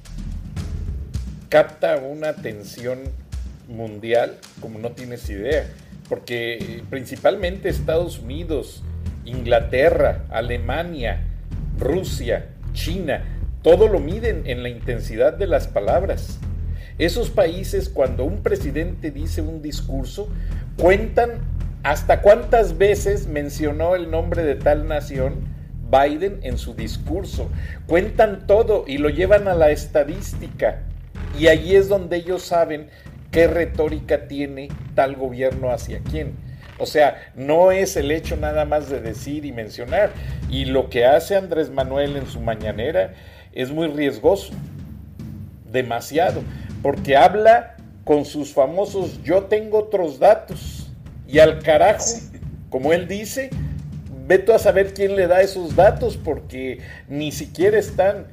capta 1.48 1.96
una 1.96 2.30
atención 2.30 2.98
mundial 3.66 4.36
como 4.60 4.78
no 4.78 4.92
tienes 4.92 5.30
idea, 5.30 5.66
porque 6.10 6.82
principalmente 6.90 7.70
Estados 7.70 8.18
Unidos, 8.18 8.82
Inglaterra, 9.24 10.26
Alemania, 10.28 11.24
Rusia, 11.78 12.50
China, 12.74 13.24
todo 13.62 13.88
lo 13.88 14.00
miden 14.00 14.42
en 14.44 14.62
la 14.62 14.68
intensidad 14.68 15.32
de 15.32 15.46
las 15.46 15.66
palabras. 15.66 16.38
Esos 16.98 17.30
países 17.30 17.88
cuando 17.88 18.24
un 18.24 18.42
presidente 18.42 19.10
dice 19.10 19.42
un 19.42 19.62
discurso, 19.62 20.28
cuentan 20.76 21.40
hasta 21.82 22.22
cuántas 22.22 22.78
veces 22.78 23.26
mencionó 23.26 23.94
el 23.94 24.10
nombre 24.10 24.44
de 24.44 24.54
tal 24.54 24.86
nación 24.86 25.54
Biden 25.90 26.38
en 26.42 26.56
su 26.56 26.74
discurso. 26.74 27.50
Cuentan 27.86 28.46
todo 28.46 28.84
y 28.86 28.98
lo 28.98 29.10
llevan 29.10 29.48
a 29.48 29.54
la 29.54 29.70
estadística. 29.70 30.82
Y 31.38 31.48
allí 31.48 31.76
es 31.76 31.88
donde 31.88 32.16
ellos 32.16 32.42
saben 32.42 32.88
qué 33.30 33.46
retórica 33.48 34.28
tiene 34.28 34.68
tal 34.94 35.16
gobierno 35.16 35.70
hacia 35.70 36.00
quién. 36.00 36.34
O 36.78 36.86
sea, 36.86 37.32
no 37.36 37.70
es 37.70 37.96
el 37.96 38.10
hecho 38.10 38.36
nada 38.36 38.64
más 38.64 38.88
de 38.88 39.00
decir 39.00 39.44
y 39.44 39.52
mencionar. 39.52 40.10
Y 40.48 40.64
lo 40.64 40.88
que 40.88 41.04
hace 41.06 41.36
Andrés 41.36 41.70
Manuel 41.70 42.16
en 42.16 42.26
su 42.26 42.40
mañanera 42.40 43.14
es 43.52 43.70
muy 43.70 43.88
riesgoso. 43.88 44.52
Demasiado. 45.70 46.42
Porque 46.84 47.16
habla 47.16 47.76
con 48.04 48.26
sus 48.26 48.52
famosos 48.52 49.22
yo 49.22 49.44
tengo 49.44 49.78
otros 49.78 50.18
datos. 50.18 50.90
Y 51.26 51.38
al 51.38 51.60
carajo, 51.60 52.04
como 52.68 52.92
él 52.92 53.08
dice, 53.08 53.48
ve 54.26 54.44
a 54.54 54.58
saber 54.58 54.92
quién 54.92 55.16
le 55.16 55.26
da 55.26 55.40
esos 55.40 55.76
datos 55.76 56.18
porque 56.18 56.80
ni 57.08 57.32
siquiera 57.32 57.78
están 57.78 58.26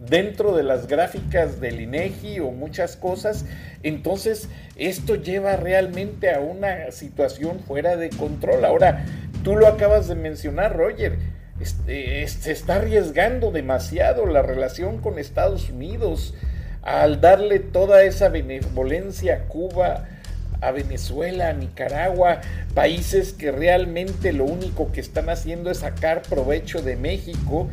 dentro 0.00 0.56
de 0.56 0.64
las 0.64 0.88
gráficas 0.88 1.60
del 1.60 1.80
INEGI 1.82 2.40
o 2.40 2.50
muchas 2.50 2.96
cosas, 2.96 3.46
entonces 3.84 4.48
esto 4.74 5.14
lleva 5.14 5.54
realmente 5.54 6.34
a 6.34 6.40
una 6.40 6.90
situación 6.90 7.60
fuera 7.60 7.96
de 7.96 8.10
control. 8.10 8.64
Ahora, 8.64 9.04
tú 9.44 9.54
lo 9.54 9.68
acabas 9.68 10.08
de 10.08 10.16
mencionar, 10.16 10.76
Roger, 10.76 11.20
este, 11.60 12.26
se 12.26 12.50
está 12.50 12.74
arriesgando 12.74 13.52
demasiado 13.52 14.26
la 14.26 14.42
relación 14.42 14.98
con 14.98 15.20
Estados 15.20 15.70
Unidos 15.70 16.34
al 16.84 17.20
darle 17.20 17.60
toda 17.60 18.02
esa 18.04 18.28
benevolencia 18.28 19.34
a 19.34 19.48
Cuba, 19.48 20.04
a 20.60 20.70
Venezuela, 20.70 21.48
a 21.48 21.52
Nicaragua, 21.54 22.40
países 22.74 23.32
que 23.32 23.50
realmente 23.50 24.32
lo 24.32 24.44
único 24.44 24.92
que 24.92 25.00
están 25.00 25.30
haciendo 25.30 25.70
es 25.70 25.78
sacar 25.78 26.22
provecho 26.22 26.82
de 26.82 26.96
México 26.96 27.68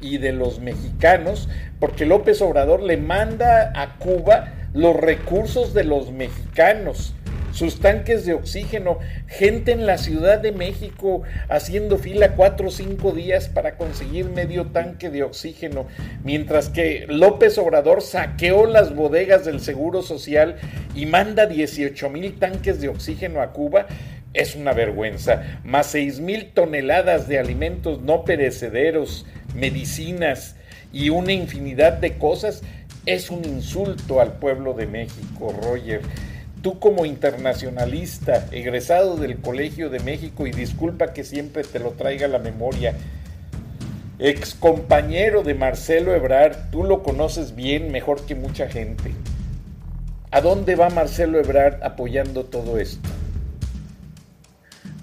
y 0.00 0.18
de 0.18 0.32
los 0.32 0.60
mexicanos, 0.60 1.48
porque 1.78 2.04
López 2.04 2.42
Obrador 2.42 2.82
le 2.82 2.96
manda 2.96 3.72
a 3.74 3.96
Cuba 3.98 4.52
los 4.74 4.96
recursos 4.96 5.72
de 5.72 5.84
los 5.84 6.10
mexicanos, 6.10 7.14
sus 7.58 7.80
tanques 7.80 8.24
de 8.24 8.34
oxígeno, 8.34 9.00
gente 9.26 9.72
en 9.72 9.84
la 9.84 9.98
Ciudad 9.98 10.38
de 10.38 10.52
México 10.52 11.22
haciendo 11.48 11.98
fila 11.98 12.36
cuatro 12.36 12.68
o 12.68 12.70
cinco 12.70 13.10
días 13.10 13.48
para 13.48 13.76
conseguir 13.76 14.26
medio 14.26 14.66
tanque 14.66 15.10
de 15.10 15.24
oxígeno, 15.24 15.88
mientras 16.22 16.68
que 16.68 17.06
López 17.08 17.58
Obrador 17.58 18.00
saqueó 18.00 18.66
las 18.66 18.94
bodegas 18.94 19.44
del 19.44 19.58
Seguro 19.58 20.02
Social 20.02 20.54
y 20.94 21.06
manda 21.06 21.46
18 21.46 22.08
mil 22.10 22.38
tanques 22.38 22.80
de 22.80 22.90
oxígeno 22.90 23.42
a 23.42 23.52
Cuba, 23.52 23.86
es 24.34 24.54
una 24.54 24.72
vergüenza, 24.72 25.58
más 25.64 25.86
6 25.88 26.20
mil 26.20 26.52
toneladas 26.52 27.26
de 27.26 27.40
alimentos 27.40 28.00
no 28.02 28.24
perecederos, 28.24 29.26
medicinas 29.56 30.54
y 30.92 31.10
una 31.10 31.32
infinidad 31.32 31.94
de 31.94 32.18
cosas, 32.18 32.62
es 33.04 33.30
un 33.30 33.44
insulto 33.44 34.20
al 34.20 34.34
pueblo 34.34 34.74
de 34.74 34.86
México, 34.86 35.52
Roger. 35.60 36.02
Tú 36.68 36.78
como 36.80 37.06
internacionalista, 37.06 38.44
egresado 38.50 39.16
del 39.16 39.38
Colegio 39.38 39.88
de 39.88 40.00
México, 40.00 40.46
y 40.46 40.50
disculpa 40.50 41.14
que 41.14 41.24
siempre 41.24 41.64
te 41.64 41.78
lo 41.78 41.92
traiga 41.92 42.26
a 42.26 42.28
la 42.28 42.38
memoria, 42.38 42.94
ex 44.18 44.54
compañero 44.54 45.42
de 45.42 45.54
Marcelo 45.54 46.14
Ebrard, 46.14 46.70
tú 46.70 46.84
lo 46.84 47.02
conoces 47.02 47.56
bien, 47.56 47.90
mejor 47.90 48.26
que 48.26 48.34
mucha 48.34 48.68
gente. 48.68 49.14
¿A 50.30 50.42
dónde 50.42 50.76
va 50.76 50.90
Marcelo 50.90 51.38
Ebrard 51.38 51.82
apoyando 51.82 52.44
todo 52.44 52.76
esto? 52.76 53.08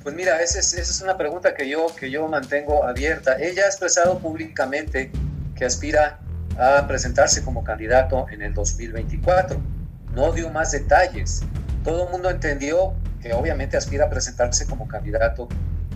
Pues 0.03 0.13
mira, 0.13 0.39
esa 0.43 0.59
es, 0.59 0.71
esa 0.75 0.91
es, 0.91 1.01
una 1.01 1.17
pregunta 1.17 1.55
que 1.55 1.67
yo, 1.67 1.87
que 1.99 2.11
yo 2.11 2.27
mantengo 2.27 2.83
abierta. 2.83 3.37
Ella 3.39 3.63
ha 3.63 3.67
expresado 3.69 4.19
públicamente 4.19 5.09
que 5.55 5.65
aspira 5.65 6.19
a 6.59 6.85
presentarse 6.87 7.43
como 7.43 7.63
candidato 7.63 8.27
en 8.29 8.43
el 8.43 8.53
2024. 8.53 9.74
No 10.15 10.31
dio 10.31 10.49
más 10.49 10.71
detalles. 10.71 11.43
Todo 11.83 12.05
el 12.05 12.11
mundo 12.11 12.29
entendió 12.29 12.93
que 13.21 13.33
obviamente 13.33 13.75
aspira 13.75 14.05
a 14.05 14.09
presentarse 14.09 14.65
como 14.65 14.87
candidato 14.87 15.49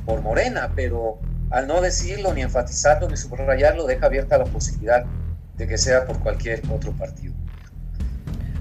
por 0.06 0.22
Morena, 0.22 0.72
pero 0.76 1.20
al 1.52 1.68
no 1.68 1.82
decirlo, 1.82 2.34
ni 2.34 2.42
enfatizarlo, 2.42 3.10
ni 3.10 3.18
subrayarlo, 3.18 3.88
deja 3.88 4.08
abierta 4.08 4.38
la 4.38 4.46
posibilidad 4.46 5.06
de 5.56 5.68
que 5.68 5.78
sea 5.78 6.06
por 6.06 6.20
cualquier 6.20 6.62
otro 6.70 6.92
partido. 6.94 7.34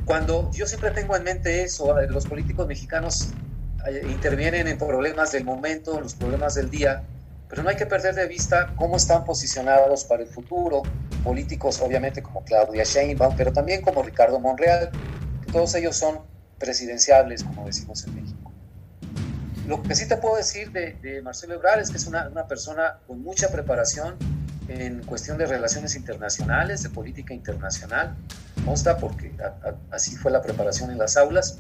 Cuando 0.05 0.51
yo 0.53 0.67
siempre 0.67 0.91
tengo 0.93 1.17
en 1.17 1.25
mente 1.25 1.65
eso, 1.65 1.95
los 2.09 2.27
políticos 2.27 2.67
mexicanos 2.67 3.31
eh, 3.87 4.07
intervienen 4.11 4.69
en 4.69 4.79
problemas 4.79 5.33
del 5.33 5.45
momento, 5.45 6.01
los 6.01 6.15
problemas 6.15 6.55
del 6.55 6.71
día, 6.71 7.03
pero 7.49 7.63
no 7.63 7.69
hay 7.69 7.77
que 7.77 7.87
perder 7.87 8.15
de 8.15 8.27
vista 8.27 8.73
cómo 8.77 8.97
están 8.97 9.25
posicionados 9.25 10.05
para 10.05 10.23
el 10.23 10.29
futuro, 10.29 10.83
políticos 11.25 11.81
obviamente 11.83 12.23
como 12.23 12.45
Claudia 12.45 12.85
Sheinbaum, 12.85 13.37
pero 13.37 13.53
también 13.53 13.83
como 13.83 14.03
Ricardo 14.03 14.39
Monreal, 14.41 14.91
todos 15.53 15.75
ellos 15.75 15.97
son 15.97 16.21
presidenciables, 16.59 17.45
como 17.45 17.67
decimos 17.67 18.05
en 18.07 18.15
México. 18.15 18.53
Lo 19.67 19.83
que 19.83 19.95
sí 19.95 20.09
te 20.09 20.17
puedo 20.17 20.37
decir 20.37 20.73
de, 20.73 21.21
Marcelo 21.23 21.55
Ebrard 21.55 21.81
es 21.81 21.91
que 21.91 21.99
es 21.99 22.07
una, 22.07 22.47
persona 22.47 23.01
con 23.07 23.23
mucha 23.23 23.51
preparación 23.51 24.17
en 24.69 25.03
cuestión 25.05 25.39
de 25.39 25.47
relaciones 25.47 25.95
internacionales, 25.95 26.83
de 26.83 26.91
política 26.91 27.35
internacional, 27.35 28.17
consta 28.65 28.97
porque 28.99 29.35
así 29.91 30.17
fue 30.17 30.31
la 30.31 30.43
preparación 30.43 30.91
en 30.91 30.99
las 30.99 31.17
aulas. 31.17 31.59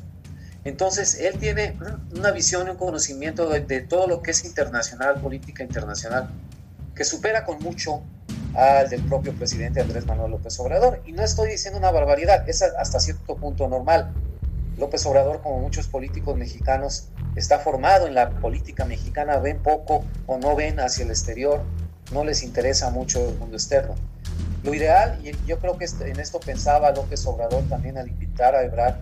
Entonces, 0.64 1.20
él 1.20 1.38
tiene 1.38 1.78
una 2.16 2.30
visión 2.30 2.66
y 2.66 2.70
un 2.70 2.76
conocimiento 2.76 3.48
de, 3.48 3.80
todo 3.82 4.06
lo 4.06 4.22
que 4.22 4.32
es 4.32 4.44
internacional, 4.44 5.20
política 5.20 5.62
internacional, 5.62 6.30
que 6.94 7.04
supera 7.04 7.44
con 7.44 7.58
mucho 7.62 8.02
al 8.58 8.90
del 8.90 9.02
propio 9.04 9.32
presidente 9.34 9.80
Andrés 9.80 10.04
Manuel 10.04 10.32
López 10.32 10.58
Obrador. 10.58 11.00
Y 11.06 11.12
no 11.12 11.22
estoy 11.22 11.50
diciendo 11.50 11.78
una 11.78 11.92
barbaridad, 11.92 12.48
es 12.48 12.62
hasta 12.62 12.98
cierto 12.98 13.36
punto 13.36 13.68
normal. 13.68 14.12
López 14.76 15.06
Obrador, 15.06 15.40
como 15.42 15.60
muchos 15.60 15.86
políticos 15.86 16.36
mexicanos, 16.36 17.08
está 17.36 17.60
formado 17.60 18.06
en 18.08 18.14
la 18.14 18.30
política 18.30 18.84
mexicana, 18.84 19.38
ven 19.38 19.58
poco 19.62 20.04
o 20.26 20.38
no 20.38 20.56
ven 20.56 20.80
hacia 20.80 21.04
el 21.04 21.10
exterior, 21.10 21.62
no 22.12 22.24
les 22.24 22.42
interesa 22.42 22.90
mucho 22.90 23.28
el 23.28 23.38
mundo 23.38 23.56
externo. 23.56 23.94
Lo 24.64 24.74
ideal, 24.74 25.20
y 25.24 25.32
yo 25.46 25.58
creo 25.60 25.78
que 25.78 25.84
este, 25.84 26.10
en 26.10 26.18
esto 26.18 26.40
pensaba 26.40 26.90
López 26.90 27.24
Obrador 27.26 27.62
también 27.68 27.96
al 27.96 28.08
invitar 28.08 28.56
a 28.56 28.62
Ebrard 28.62 28.96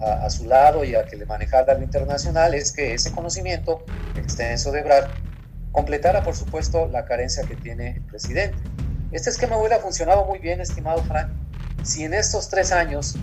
a, 0.00 0.28
su 0.30 0.46
lado 0.46 0.84
y 0.84 0.94
a 0.94 1.04
que 1.04 1.16
le 1.16 1.26
manejara 1.26 1.74
lo 1.74 1.82
internacional, 1.82 2.54
es 2.54 2.72
que 2.72 2.94
ese 2.94 3.10
conocimiento 3.12 3.84
extenso 4.16 4.70
de 4.70 4.80
Ebrard 4.80 5.08
completara, 5.72 6.22
por 6.22 6.36
supuesto, 6.36 6.86
la 6.88 7.04
carencia 7.04 7.44
que 7.44 7.56
tiene 7.56 7.96
el 7.96 8.02
presidente. 8.02 8.56
Este 9.14 9.30
esquema 9.30 9.56
hubiera 9.56 9.78
funcionado 9.78 10.24
muy 10.24 10.40
bien, 10.40 10.60
estimado 10.60 11.00
Frank, 11.04 11.28
si 11.84 12.02
en 12.02 12.14
estos 12.14 12.48
tres 12.48 12.72
años 12.72 13.14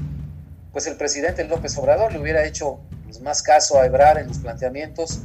pues 0.72 0.88
el 0.88 0.96
presidente 0.96 1.44
López 1.44 1.78
Obrador 1.78 2.14
le 2.14 2.20
hubiera 2.20 2.46
hecho 2.46 2.80
pues, 3.04 3.20
más 3.20 3.44
caso 3.44 3.78
a 3.78 3.86
Ebrar 3.86 4.18
en 4.18 4.30
los 4.30 4.38
planteamientos 4.38 5.20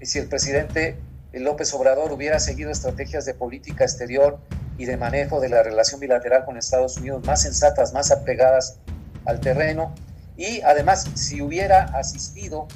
y 0.00 0.06
si 0.06 0.20
el 0.20 0.28
presidente 0.28 0.96
López 1.32 1.74
Obrador 1.74 2.12
hubiera 2.12 2.38
seguido 2.38 2.70
estrategias 2.70 3.24
de 3.24 3.34
política 3.34 3.82
exterior 3.82 4.38
y 4.78 4.84
de 4.84 4.96
manejo 4.96 5.40
de 5.40 5.48
la 5.48 5.64
relación 5.64 5.98
bilateral 5.98 6.44
con 6.44 6.56
Estados 6.58 6.96
Unidos 6.96 7.26
más 7.26 7.42
sensatas, 7.42 7.92
más 7.92 8.12
apegadas 8.12 8.76
al 9.24 9.40
terreno 9.40 9.96
y 10.36 10.60
además 10.60 11.08
si 11.14 11.42
hubiera 11.42 11.86
asistido 11.86 12.68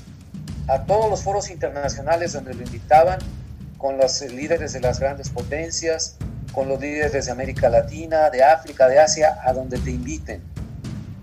a 0.67 0.87
todos 0.87 1.09
los 1.09 1.23
foros 1.23 1.51
internacionales 1.51 2.33
donde 2.33 2.55
lo 2.55 2.65
invitaban 2.65 3.21
con 3.77 3.97
los 3.97 4.23
líderes 4.23 4.73
de 4.73 4.81
las 4.81 4.99
grandes 4.99 5.31
potencias, 5.31 6.17
con 6.59 6.69
los 6.69 6.81
líderes 6.81 7.27
de 7.27 7.31
América 7.31 7.69
Latina, 7.69 8.31
de 8.31 8.43
África, 8.43 8.89
de 8.89 8.99
Asia, 8.99 9.39
a 9.45 9.53
donde 9.53 9.79
te 9.79 9.93
inviten. 9.93 10.43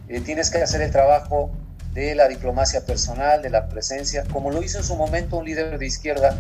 Eh, 0.08 0.22
tienes 0.22 0.50
que 0.50 0.60
hacer 0.60 0.82
el 0.82 0.92
trabajo 0.92 1.52
de 1.92 2.16
la 2.16 2.30
diplomacia 2.30 2.86
personal, 2.86 3.42
de 3.42 3.50
la 3.50 3.68
presencia, 3.68 4.24
como 4.32 4.50
lo 4.50 4.64
hizo 4.64 4.78
en 4.78 4.86
su 4.86 4.96
momento 4.96 5.36
un 5.36 5.44
líder 5.44 5.78
de 5.78 5.86
izquierda 5.86 6.38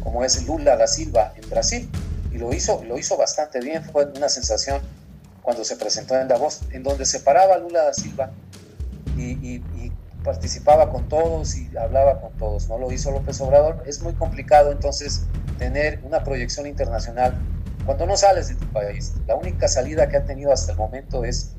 como 0.00 0.24
es 0.24 0.46
Lula 0.46 0.76
da 0.76 0.86
Silva 0.86 1.32
en 1.42 1.48
Brasil, 1.48 1.90
y 2.32 2.36
lo 2.36 2.52
hizo, 2.52 2.84
lo 2.84 2.98
hizo 2.98 3.16
bastante 3.16 3.60
bien, 3.60 3.82
fue 3.82 4.04
una 4.14 4.28
sensación 4.28 4.82
cuando 5.40 5.64
se 5.64 5.76
presentó 5.76 6.14
en 6.20 6.28
Davos, 6.28 6.60
en 6.70 6.82
donde 6.82 7.06
se 7.06 7.20
paraba 7.20 7.56
Lula 7.56 7.84
da 7.84 7.94
Silva 7.94 8.30
y, 9.16 9.62
participaba 10.22 10.90
con 10.90 11.08
todos 11.08 11.56
y 11.56 11.74
hablaba 11.78 12.20
con 12.20 12.32
todos, 12.38 12.68
no 12.68 12.76
lo 12.76 12.92
hizo 12.92 13.10
López 13.10 13.40
Obrador, 13.40 13.82
es 13.86 14.02
muy 14.02 14.12
complicado 14.14 14.70
entonces 14.72 15.22
tener 15.58 16.00
una 16.02 16.24
proyección 16.24 16.66
internacional 16.66 17.38
cuando 17.84 18.06
no 18.06 18.16
sales 18.16 18.48
de 18.48 18.54
tu 18.54 18.66
país. 18.72 19.14
La 19.26 19.34
única 19.34 19.68
salida 19.68 20.08
que 20.08 20.16
ha 20.16 20.24
tenido 20.24 20.52
hasta 20.52 20.72
el 20.72 20.78
momento 20.78 21.24
es 21.24 21.52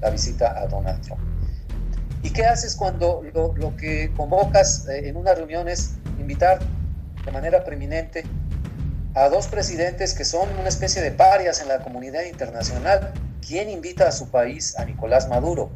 la 0.00 0.10
visita 0.10 0.58
a 0.58 0.66
Donald 0.66 1.00
Trump. 1.02 1.20
¿Y 2.22 2.30
qué 2.30 2.46
haces 2.46 2.74
cuando 2.74 3.22
lo, 3.34 3.76
que 3.76 4.10
convocas 4.16 4.88
eh, 4.88 5.08
en 5.08 5.16
una 5.16 5.34
reunión 5.34 5.68
es 5.68 5.94
invitar 6.18 6.58
de 7.24 7.32
manera 7.32 7.64
preeminente 7.64 8.24
a 9.14 9.28
dos 9.28 9.46
presidentes 9.46 10.14
que 10.14 10.24
son 10.24 10.48
una 10.58 10.68
especie 10.68 11.02
de 11.02 11.10
parias 11.10 11.60
en 11.60 11.68
la 11.68 11.80
comunidad 11.80 12.22
internacional? 12.24 13.12
¿Quién 13.46 13.68
invita 13.68 14.08
a 14.08 14.12
su 14.12 14.30
país 14.30 14.78
a 14.78 14.86
Nicolás 14.86 15.28
Maduro? 15.28 15.70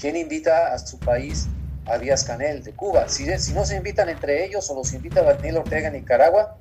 ¿Quién 0.00 0.16
invita 0.16 0.72
a 0.72 0.78
su 0.78 0.98
país 0.98 1.46
a 1.86 1.98
Díaz 1.98 2.24
Canel 2.24 2.64
de 2.64 2.72
Cuba? 2.72 3.08
Si, 3.08 3.24
no 3.54 3.64
se 3.64 3.76
invitan 3.76 4.08
entre 4.08 4.44
ellos 4.44 4.68
o 4.70 4.74
los 4.74 4.92
invita 4.92 5.22
Daniel 5.22 5.58
Ortega 5.58 5.86
en 5.86 5.94
Nicaragua, 5.94 6.56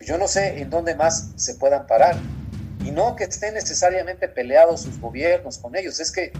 yo 0.00 0.18
no 0.18 0.28
sé 0.28 0.60
en 0.60 0.70
dónde 0.70 0.94
más 0.94 1.30
se 1.36 1.54
puedan 1.54 1.86
parar. 1.86 2.16
Y 2.84 2.90
no 2.90 3.14
que 3.14 3.24
estén 3.24 3.54
necesariamente 3.54 4.26
peleados 4.28 4.82
sus 4.82 4.98
gobiernos 4.98 5.58
con 5.58 5.76
ellos, 5.76 6.00
es 6.00 6.10
que 6.10 6.32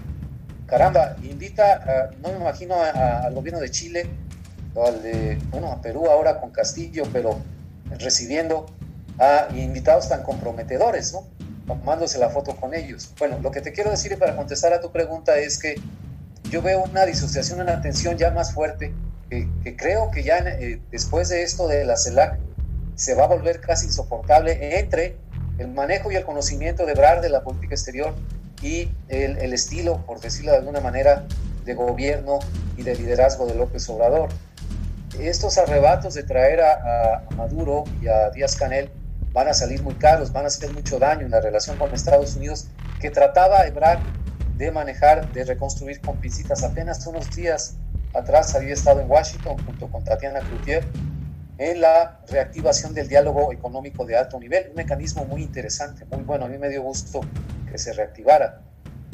caramba, 0.70 1.16
invita, 1.22 2.10
no 2.22 2.30
me 2.30 2.36
imagino 2.36 2.76
al 2.80 3.34
gobierno 3.34 3.60
de 3.60 3.70
Chile, 3.70 4.08
o 4.74 4.86
al 4.86 5.02
de, 5.02 5.38
bueno, 5.50 5.72
a 5.72 5.82
Perú 5.82 6.06
ahora 6.06 6.40
con 6.40 6.50
Castillo, 6.50 7.04
pero 7.12 7.38
recibiendo 7.98 8.66
a 9.18 9.48
invitados 9.54 10.08
tan 10.08 10.22
comprometedores, 10.22 11.12
¿no? 11.12 11.26
Tomándose 11.66 12.18
la 12.18 12.30
foto 12.30 12.56
con 12.56 12.72
ellos. 12.72 13.12
Bueno, 13.18 13.38
lo 13.40 13.50
que 13.50 13.60
te 13.60 13.72
quiero 13.72 13.90
decir 13.90 14.16
para 14.18 14.36
contestar 14.36 14.72
a 14.72 14.80
tu 14.80 14.92
pregunta 14.92 15.36
es 15.38 15.58
que 15.58 15.74
yo 16.50 16.62
veo 16.62 16.84
una 16.84 17.04
disociación, 17.04 17.60
una 17.60 17.80
tensión 17.80 18.16
ya 18.16 18.30
más 18.30 18.54
fuerte, 18.54 18.94
que, 19.28 19.76
creo 19.76 20.10
que 20.10 20.22
ya 20.22 20.38
eh, 20.38 20.80
después 20.90 21.28
de 21.28 21.42
esto 21.42 21.68
de 21.68 21.84
la 21.84 21.96
CELAC 21.96 22.38
se 23.00 23.14
va 23.14 23.24
a 23.24 23.28
volver 23.28 23.62
casi 23.62 23.86
insoportable 23.86 24.78
entre 24.78 25.16
el 25.56 25.68
manejo 25.68 26.12
y 26.12 26.16
el 26.16 26.24
conocimiento 26.26 26.84
de 26.84 26.92
Brar 26.92 27.22
de 27.22 27.30
la 27.30 27.42
política 27.42 27.74
exterior 27.74 28.14
y 28.60 28.90
el, 29.08 29.54
estilo, 29.54 30.04
por 30.04 30.20
decirlo 30.20 30.52
de 30.52 30.58
alguna 30.58 30.82
manera, 30.82 31.24
de 31.64 31.72
gobierno 31.72 32.40
y 32.76 32.82
de 32.82 32.94
liderazgo 32.94 33.46
de 33.46 33.54
López 33.54 33.88
Obrador. 33.88 34.28
Estos 35.18 35.56
arrebatos 35.56 36.12
de 36.12 36.24
traer 36.24 36.60
a, 36.60 37.24
Maduro 37.36 37.84
y 38.02 38.08
a 38.08 38.28
Díaz 38.32 38.54
Canel 38.54 38.90
van 39.32 39.48
a 39.48 39.54
salir 39.54 39.82
muy 39.82 39.94
caros, 39.94 40.30
van 40.30 40.44
a 40.44 40.48
hacer 40.48 40.70
mucho 40.74 40.98
daño 40.98 41.24
en 41.24 41.30
la 41.30 41.40
relación 41.40 41.78
con 41.78 41.94
Estados 41.94 42.36
Unidos, 42.36 42.66
que 43.00 43.08
trataba 43.08 43.66
Ebrard 43.66 44.00
de 44.58 44.70
manejar, 44.72 45.32
de 45.32 45.44
reconstruir 45.44 46.02
con 46.02 46.18
pincitas. 46.18 46.62
Apenas 46.64 47.06
unos 47.06 47.34
días 47.34 47.76
atrás 48.12 48.54
había 48.54 48.74
estado 48.74 49.00
en 49.00 49.10
Washington 49.10 49.56
junto 49.64 49.88
con 49.88 50.04
Tatiana 50.04 50.40
Cloutier 50.40 50.84
en 51.60 51.82
la 51.82 52.18
reactivación 52.26 52.94
del 52.94 53.06
diálogo 53.06 53.52
económico 53.52 54.06
de 54.06 54.16
alto 54.16 54.40
nivel, 54.40 54.70
un 54.70 54.76
mecanismo 54.76 55.26
muy 55.26 55.42
interesante, 55.42 56.06
muy 56.06 56.24
bueno, 56.24 56.46
a 56.46 56.48
mí 56.48 56.56
me 56.56 56.70
dio 56.70 56.82
gusto 56.82 57.20
que 57.70 57.76
se 57.76 57.92
reactivara. 57.92 58.62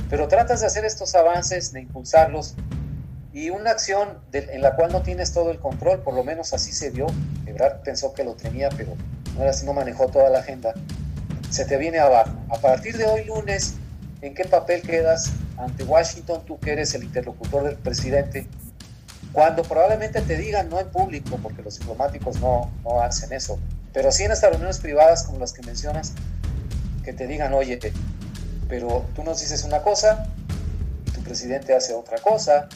Pero 0.09 0.29
tratas 0.29 0.61
de 0.61 0.67
hacer 0.67 0.85
estos 0.85 1.17
avances, 1.17 1.73
de 1.73 1.81
impulsarlos, 1.81 2.55
y 3.33 3.51
una 3.51 3.73
acción 3.73 4.21
en 4.33 4.63
la 4.63 4.77
cual 4.77 4.93
no 4.93 5.03
tienes 5.03 5.33
todo 5.33 5.51
el 5.51 5.59
control, 5.59 6.05
por 6.05 6.15
lo 6.15 6.23
menos 6.23 6.55
así 6.55 6.71
se 6.71 6.91
vio, 6.91 7.09
Ebrard 7.47 7.83
pensó 7.83 8.15
que 8.15 8.23
lo 8.23 8.35
tenía, 8.37 8.69
pero 8.69 8.95
no 9.37 9.43
era 9.43 9.53
no 9.65 9.73
manejó 9.73 10.07
toda 10.07 10.31
la 10.31 10.39
agenda, 10.39 10.73
se 11.51 11.65
te 11.65 11.77
viene 11.77 11.99
abajo. 11.99 12.31
A 12.49 12.59
partir 12.59 12.97
de 12.97 13.07
hoy 13.07 13.25
lunes, 13.25 13.75
¿en 14.23 14.35
qué 14.35 14.45
papel 14.45 14.83
quedas 14.83 15.33
ante 15.59 15.83
Washington, 15.83 16.45
tú 16.47 16.61
que 16.61 16.75
eres 16.75 16.95
el 16.95 17.03
interlocutor 17.03 17.65
del 17.65 17.77
presidente? 17.77 18.47
Cuando 19.37 19.65
probablemente 19.65 20.23
te 20.23 20.39
digan, 20.39 20.71
no 20.71 20.81
en 20.81 20.89
público, 20.89 21.39
porque 21.43 21.61
los 21.61 21.79
diplomáticos 21.79 22.41
no, 22.41 22.71
no 22.83 23.03
hacen 23.03 23.35
eso, 23.35 23.59
pero 23.93 24.11
sí 24.11 24.23
en 24.23 24.33
estas 24.33 24.49
reuniones 24.49 24.79
privadas 24.79 25.25
como 25.25 25.39
las 25.39 25.53
que 25.53 25.61
mencionas, 25.61 26.15
que 27.05 27.13
te 27.13 27.27
digan, 27.27 27.53
oye, 27.53 27.79
pero 28.67 29.05
tú 29.15 29.23
nos 29.25 29.39
dices 29.39 29.63
una 29.65 29.83
cosa 29.83 30.27
y 31.07 31.11
tu 31.11 31.23
presidente 31.23 31.75
hace 31.75 31.93
otra 31.93 32.17
cosa. 32.17 32.71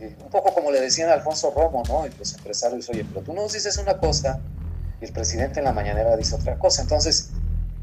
Eh, 0.00 0.16
un 0.24 0.30
poco 0.30 0.54
como 0.54 0.70
le 0.70 0.80
decían 0.80 1.10
a 1.10 1.12
Alfonso 1.12 1.52
Romo, 1.54 1.82
¿no? 1.86 2.06
Y 2.06 2.10
los 2.18 2.32
empresarios, 2.32 2.88
oye, 2.88 3.04
pero 3.12 3.20
tú 3.20 3.34
nos 3.34 3.52
dices 3.52 3.76
una 3.76 3.98
cosa 3.98 4.40
y 5.02 5.04
el 5.04 5.12
presidente 5.12 5.58
en 5.58 5.66
la 5.66 5.72
mañanera 5.72 6.16
dice 6.16 6.36
otra 6.36 6.58
cosa. 6.58 6.80
Entonces, 6.80 7.32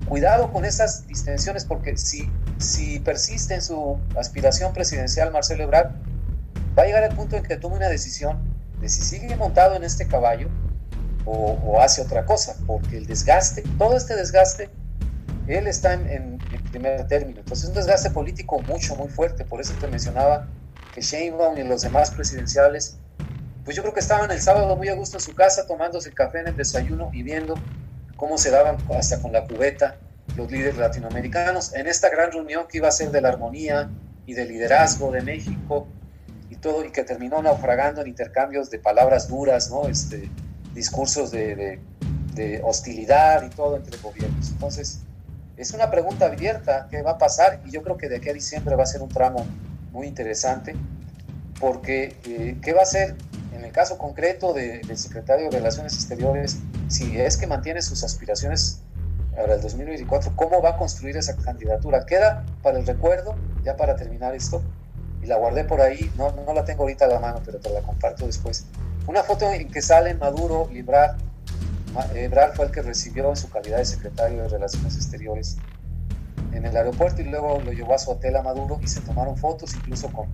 cuidado 0.10 0.52
con 0.52 0.66
esas 0.66 1.06
distensiones 1.06 1.64
porque 1.64 1.96
si, 1.98 2.28
si 2.58 3.00
persiste 3.02 3.54
en 3.54 3.62
su 3.62 4.00
aspiración 4.18 4.74
presidencial 4.74 5.32
Marcelo 5.32 5.66
Ebrard, 5.66 5.92
va 6.78 6.84
a 6.84 6.86
llegar 6.86 7.04
el 7.04 7.16
punto 7.16 7.36
en 7.36 7.44
que 7.44 7.58
tome 7.58 7.76
una 7.76 7.90
decisión 7.90 8.40
de 8.82 8.90
si 8.90 9.02
sigue 9.02 9.36
montado 9.36 9.76
en 9.76 9.84
este 9.84 10.08
caballo 10.08 10.50
o, 11.26 11.80
hace 11.80 12.02
otra 12.02 12.26
cosa, 12.26 12.56
porque 12.68 12.98
el 12.98 13.06
desgaste, 13.06 13.64
todo 13.78 13.96
este 13.96 14.16
desgaste, 14.16 14.70
él 15.48 15.68
está 15.68 15.94
en, 15.94 16.38
primer 16.72 17.08
término. 17.08 17.40
Entonces 17.40 17.66
es 17.66 17.70
un 17.70 17.76
desgaste 17.76 18.10
político 18.10 18.60
mucho, 18.64 18.96
muy 18.96 19.08
fuerte. 19.08 19.46
Por 19.46 19.62
eso 19.62 19.74
te 19.80 19.88
mencionaba 19.88 20.48
que 20.94 21.02
Sheinbaum 21.02 21.58
y 21.58 21.64
los 21.64 21.84
demás 21.84 22.12
presidenciales, 22.12 22.98
pues 23.64 23.78
yo 23.78 23.84
creo 23.84 23.94
que 23.94 24.00
estaban 24.00 24.32
el 24.32 24.42
sábado 24.42 24.76
muy 24.76 24.90
a 24.90 24.96
gusto 24.96 25.18
en 25.18 25.22
su 25.22 25.36
casa 25.36 25.68
tomándose 25.68 26.12
café 26.12 26.40
en 26.40 26.48
el 26.48 26.58
desayuno 26.58 27.10
y 27.14 27.24
viendo 27.24 27.54
cómo 28.18 28.38
se 28.38 28.50
daban 28.50 28.78
hasta 28.98 29.22
con 29.22 29.32
la 29.32 29.46
cubeta 29.46 29.98
los 30.36 30.52
líderes 30.52 30.78
latinoamericanos 30.78 31.74
en 31.76 31.88
esta 31.88 32.10
gran 32.10 32.32
reunión 32.32 32.66
que 32.68 32.80
iba 32.80 32.88
a 32.88 32.92
ser 32.92 33.12
de 33.12 33.22
la 33.22 33.30
armonía 33.30 33.90
y 34.26 34.34
del 34.34 34.50
liderazgo 34.50 35.12
de 35.12 35.22
México 35.22 35.88
todo, 36.64 36.84
y 36.84 36.92
que 36.92 37.04
terminó 37.04 37.40
naufragando 37.44 38.02
en 38.02 38.08
intercambios 38.08 38.72
de 38.72 38.80
palabras 38.80 39.28
duras, 39.28 39.70
¿no? 39.70 39.88
Este, 39.88 40.32
discursos 40.74 41.30
de, 41.30 41.80
hostilidad 42.64 43.44
y 43.44 43.50
todo 43.50 43.76
entre 43.76 43.96
gobiernos. 44.00 44.50
Entonces, 44.50 45.02
es 45.56 45.72
una 45.74 45.92
pregunta 45.92 46.26
abierta, 46.26 46.88
¿qué 46.90 47.04
va 47.04 47.12
a 47.12 47.18
pasar? 47.20 47.62
Y 47.66 47.70
yo 47.70 47.84
creo 47.84 47.96
que 47.96 48.10
de 48.10 48.18
aquí 48.18 48.30
a 48.30 48.34
diciembre 48.34 48.76
va 48.76 48.84
a 48.84 48.88
ser 48.88 49.04
un 49.04 49.10
tramo 49.10 49.46
muy 49.92 50.08
interesante, 50.08 50.74
porque 51.60 52.18
eh, 52.26 52.58
¿qué 52.60 52.74
va 52.74 52.82
a 52.82 52.86
ser 52.86 53.16
en 53.54 53.64
el 53.64 53.72
caso 53.72 54.00
concreto 54.00 54.54
del 54.54 54.98
secretario 54.98 55.52
de 55.52 55.58
Relaciones 55.58 55.94
Exteriores, 55.94 56.58
si 56.88 57.20
es 57.20 57.38
que 57.38 57.46
mantiene 57.46 57.84
sus 57.84 58.04
aspiraciones 58.04 58.80
para 59.36 59.54
el 59.54 59.62
2024, 59.62 60.36
cómo 60.36 60.60
va 60.60 60.72
a 60.72 60.78
construir 60.78 61.18
esa 61.18 61.36
candidatura? 61.38 62.04
Queda 62.08 62.44
para 62.64 62.80
el 62.80 62.88
recuerdo, 62.88 63.36
ya 63.64 63.78
para 63.78 63.96
terminar 63.96 64.34
esto, 64.34 64.64
y 65.24 65.28
la 65.28 65.38
guardé 65.38 65.64
por 65.64 65.80
ahí, 65.82 66.12
no, 66.18 66.32
no 66.32 66.54
la 66.54 66.66
tengo 66.66 66.84
ahorita 66.84 67.06
a 67.06 67.08
la 67.08 67.20
mano, 67.20 67.42
pero 67.46 67.60
te 67.60 67.70
la 67.70 67.82
comparto 67.82 68.26
después. 68.26 68.66
Una 69.08 69.24
foto 69.24 69.50
en 69.52 69.70
que 69.72 69.82
sale 69.82 70.14
Maduro 70.16 70.70
y 70.72 70.80
Ebrard. 70.80 71.18
Ebrard 72.14 72.56
fue 72.56 72.66
el 72.66 72.72
que 72.72 72.82
recibió 72.82 73.30
en 73.30 73.36
su 73.36 73.50
calidad 73.50 73.78
de 73.78 73.86
secretario 73.86 74.42
de 74.42 74.50
Relaciones 74.50 74.96
Exteriores 74.96 75.58
en 76.52 76.66
el 76.66 76.76
aeropuerto 76.76 77.22
y 77.22 77.26
luego 77.26 77.60
lo 77.62 77.72
llevó 77.72 77.94
a 77.94 78.00
su 78.00 78.12
hotel 78.12 78.36
a 78.36 78.44
Maduro 78.44 78.80
y 78.82 78.88
se 78.88 79.02
tomaron 79.02 79.38
fotos 79.38 79.74
incluso 79.76 80.12
con, 80.12 80.28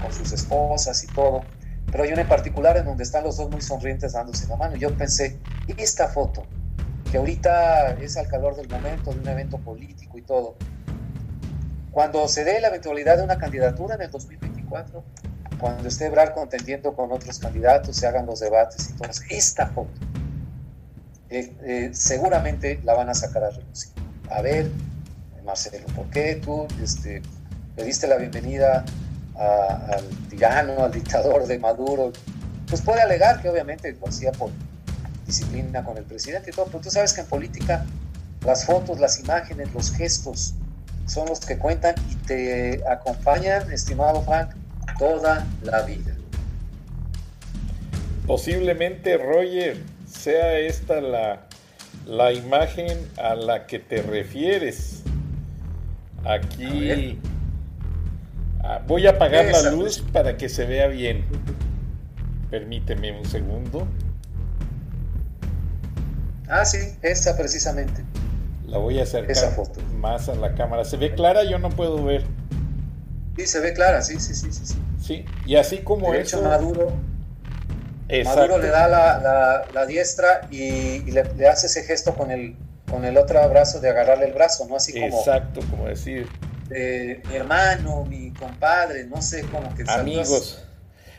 con 0.00 0.12
sus 0.12 0.32
esposas 0.32 1.02
y 1.04 1.06
todo. 1.08 1.42
Pero 1.90 2.04
hay 2.04 2.12
una 2.12 2.22
en 2.22 2.28
particular 2.28 2.76
en 2.76 2.84
donde 2.84 3.02
están 3.02 3.24
los 3.24 3.36
dos 3.36 3.50
muy 3.50 3.60
sonrientes 3.60 4.12
dándose 4.12 4.46
la 4.48 4.56
mano. 4.56 4.76
Y 4.76 4.80
yo 4.80 4.96
pensé, 4.96 5.38
esta 5.76 6.08
foto, 6.08 6.44
que 7.10 7.18
ahorita 7.18 7.92
es 7.94 8.16
al 8.16 8.28
calor 8.28 8.56
del 8.56 8.68
momento, 8.68 9.12
de 9.12 9.20
un 9.20 9.28
evento 9.28 9.58
político 9.58 10.18
y 10.18 10.22
todo, 10.22 10.56
cuando 11.96 12.28
se 12.28 12.44
dé 12.44 12.60
la 12.60 12.68
eventualidad 12.68 13.16
de 13.16 13.22
una 13.22 13.38
candidatura 13.38 13.94
en 13.94 14.02
el 14.02 14.10
2024, 14.10 15.02
cuando 15.58 15.88
esté 15.88 16.04
Ebrard 16.04 16.34
contendiendo 16.34 16.94
con 16.94 17.10
otros 17.10 17.38
candidatos, 17.38 17.96
se 17.96 18.06
hagan 18.06 18.26
los 18.26 18.40
debates 18.40 18.90
y 18.90 18.92
todo, 18.92 19.08
esta 19.30 19.68
foto, 19.68 19.88
eh, 21.30 21.54
eh, 21.62 21.90
seguramente 21.94 22.80
la 22.84 22.92
van 22.92 23.08
a 23.08 23.14
sacar 23.14 23.44
a 23.44 23.48
relucir. 23.48 23.92
A 24.28 24.42
ver, 24.42 24.70
Marcelo, 25.42 25.86
¿por 25.96 26.10
qué 26.10 26.34
tú 26.34 26.68
este, 26.82 27.22
le 27.78 27.84
diste 27.84 28.06
la 28.06 28.16
bienvenida 28.16 28.84
al 29.34 30.04
tirano, 30.28 30.84
al 30.84 30.92
dictador 30.92 31.46
de 31.46 31.58
Maduro? 31.58 32.12
Pues 32.68 32.82
puede 32.82 33.00
alegar 33.00 33.40
que 33.40 33.48
obviamente 33.48 33.96
lo 33.98 34.06
hacía 34.06 34.32
por 34.32 34.50
disciplina 35.24 35.82
con 35.82 35.96
el 35.96 36.04
presidente 36.04 36.50
y 36.50 36.52
todo, 36.52 36.66
pero 36.66 36.80
tú 36.80 36.90
sabes 36.90 37.14
que 37.14 37.22
en 37.22 37.26
política 37.26 37.86
las 38.44 38.66
fotos, 38.66 39.00
las 39.00 39.18
imágenes, 39.18 39.72
los 39.72 39.92
gestos 39.92 40.56
son 41.06 41.28
los 41.28 41.40
que 41.40 41.56
cuentan 41.58 41.94
y 42.10 42.14
te 42.26 42.82
acompañan, 42.88 43.70
estimado 43.72 44.22
Frank, 44.22 44.50
toda 44.98 45.46
la 45.62 45.82
vida. 45.82 46.12
Posiblemente, 48.26 49.16
Roger, 49.16 49.78
sea 50.06 50.58
esta 50.58 51.00
la, 51.00 51.46
la 52.06 52.32
imagen 52.32 52.88
a 53.18 53.34
la 53.34 53.66
que 53.66 53.78
te 53.78 54.02
refieres. 54.02 55.02
Aquí 56.24 57.20
ah, 58.64 58.82
voy 58.86 59.06
a 59.06 59.10
apagar 59.10 59.46
la 59.46 59.70
luz 59.70 60.02
para 60.12 60.36
que 60.36 60.48
se 60.48 60.66
vea 60.66 60.88
bien. 60.88 61.24
Permíteme 62.50 63.16
un 63.16 63.24
segundo. 63.24 63.86
Ah, 66.48 66.64
sí, 66.64 66.78
esa 67.02 67.36
precisamente. 67.36 68.02
La 68.66 68.78
voy 68.78 68.98
a 68.98 69.04
acercar 69.04 69.52
más 69.94 70.28
a 70.28 70.34
la 70.34 70.54
cámara. 70.54 70.84
¿Se 70.84 70.96
ve 70.96 71.14
clara? 71.14 71.44
Yo 71.44 71.58
no 71.58 71.70
puedo 71.70 72.02
ver. 72.04 72.24
Sí, 73.36 73.46
se 73.46 73.60
ve 73.60 73.72
clara, 73.72 74.02
sí, 74.02 74.18
sí, 74.18 74.34
sí, 74.34 74.50
sí. 74.52 74.76
Sí, 75.00 75.24
y 75.44 75.56
así 75.56 75.78
como 75.78 76.10
de 76.10 76.22
hecho, 76.22 76.42
Maduro, 76.42 76.92
Maduro 78.24 78.58
le 78.58 78.68
da 78.68 78.88
la, 79.72 79.86
diestra 79.86 80.48
y, 80.50 81.02
le, 81.10 81.20
hace 81.48 81.66
ese 81.66 81.82
gesto 81.84 82.14
con 82.14 82.30
el, 82.30 82.56
con 82.90 83.04
el 83.04 83.16
otro 83.16 83.46
brazo 83.48 83.80
de 83.80 83.90
agarrarle 83.90 84.26
el 84.26 84.32
brazo, 84.32 84.66
¿no? 84.66 84.76
Así 84.76 84.92
como... 84.92 85.18
Exacto, 85.18 85.60
como 85.70 85.86
decir... 85.86 86.26
mi 86.70 87.34
hermano, 87.34 88.04
mi 88.04 88.32
compadre, 88.32 89.04
no 89.04 89.20
sé, 89.20 89.42
cómo 89.52 89.74
que... 89.74 89.84
Amigos. 89.86 90.64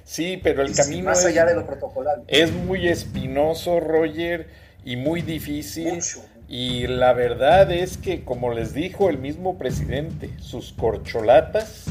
Sí, 0.04 0.40
pero 0.42 0.64
el 0.64 0.76
camino... 0.76 1.06
Más 1.06 1.24
allá 1.24 1.46
de 1.46 1.56
lo 1.56 1.66
protocolar. 1.66 2.24
Es 2.28 2.52
muy 2.52 2.88
espinoso, 2.88 3.80
Roger, 3.80 4.48
y 4.84 4.96
muy 4.96 5.22
difícil. 5.22 6.02
Y 6.48 6.88
la 6.88 7.14
verdad 7.14 7.72
es 7.72 7.98
que, 7.98 8.24
como 8.24 8.54
les 8.54 8.74
dijo 8.74 9.10
el 9.10 9.18
mismo 9.18 9.58
presidente, 9.58 10.30
sus 10.40 10.72
corcholatas 10.72 11.86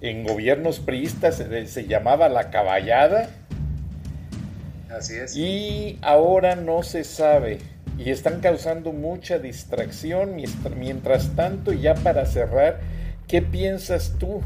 en 0.00 0.24
gobiernos 0.24 0.78
priistas 0.80 1.42
se, 1.66 1.86
llamaba 1.86 2.28
la 2.28 2.50
caballada. 2.50 3.30
Así 4.90 5.14
es. 5.14 5.36
Y 5.36 5.98
ahora 6.02 6.54
no 6.54 6.82
se 6.82 7.02
sabe. 7.02 7.58
Y 7.98 8.10
están 8.10 8.40
causando 8.40 8.92
mucha 8.92 9.38
distracción. 9.38 10.36
Mientras 10.76 11.34
tanto, 11.34 11.72
ya 11.72 11.94
para 11.94 12.26
cerrar, 12.26 12.80
¿qué 13.26 13.42
piensas 13.42 14.14
tú 14.18 14.40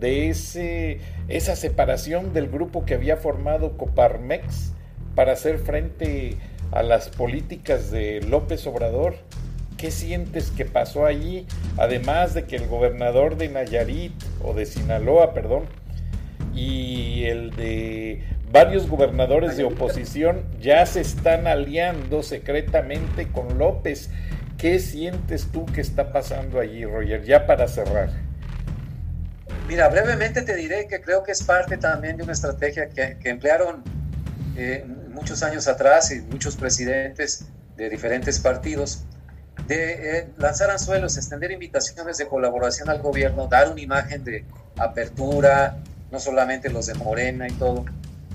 de 0.00 0.28
ese, 0.28 0.98
esa 1.28 1.54
separación 1.54 2.32
del 2.32 2.48
grupo 2.48 2.84
que 2.84 2.94
había 2.94 3.16
formado 3.16 3.76
Coparmex 3.76 4.72
para 5.14 5.32
hacer 5.32 5.58
frente 5.58 6.36
a 6.36 6.51
las 6.80 7.10
políticas 7.10 7.90
de 7.90 8.22
López 8.22 8.66
Obrador. 8.66 9.16
¿Qué 9.76 9.90
sientes 9.90 10.50
que 10.50 10.64
pasó 10.64 11.04
allí? 11.04 11.46
Además 11.76 12.32
de 12.32 12.44
que 12.44 12.56
el 12.56 12.66
gobernador 12.68 13.36
de 13.36 13.48
Nayarit, 13.48 14.14
o 14.42 14.54
de 14.54 14.64
Sinaloa, 14.64 15.34
perdón, 15.34 15.64
y 16.54 17.24
el 17.24 17.54
de 17.56 18.22
varios 18.50 18.88
gobernadores 18.88 19.56
de 19.56 19.64
oposición 19.64 20.44
ya 20.60 20.84
se 20.86 21.00
están 21.00 21.46
aliando 21.46 22.22
secretamente 22.22 23.28
con 23.28 23.58
López. 23.58 24.10
¿Qué 24.56 24.78
sientes 24.78 25.48
tú 25.50 25.66
que 25.66 25.80
está 25.80 26.12
pasando 26.12 26.60
allí, 26.60 26.84
Roger? 26.84 27.24
Ya 27.24 27.46
para 27.46 27.66
cerrar. 27.66 28.10
Mira, 29.66 29.88
brevemente 29.88 30.42
te 30.42 30.54
diré 30.54 30.86
que 30.86 31.00
creo 31.00 31.22
que 31.22 31.32
es 31.32 31.42
parte 31.42 31.76
también 31.76 32.16
de 32.16 32.22
una 32.22 32.32
estrategia 32.32 32.88
que, 32.88 33.16
que 33.18 33.30
emplearon 33.30 33.82
eh, 34.56 34.84
muchos 35.12 35.42
años 35.42 35.68
atrás 35.68 36.10
y 36.10 36.20
muchos 36.20 36.56
presidentes 36.56 37.46
de 37.76 37.88
diferentes 37.88 38.38
partidos 38.38 39.04
de 39.66 40.18
eh, 40.18 40.28
lanzar 40.38 40.70
anzuelos, 40.70 41.16
extender 41.16 41.52
invitaciones 41.52 42.18
de 42.18 42.26
colaboración 42.26 42.88
al 42.88 43.00
gobierno, 43.00 43.46
dar 43.46 43.70
una 43.70 43.80
imagen 43.80 44.24
de 44.24 44.44
apertura, 44.76 45.76
no 46.10 46.18
solamente 46.18 46.68
los 46.70 46.86
de 46.86 46.94
Morena 46.94 47.48
y 47.48 47.52
todo, 47.52 47.84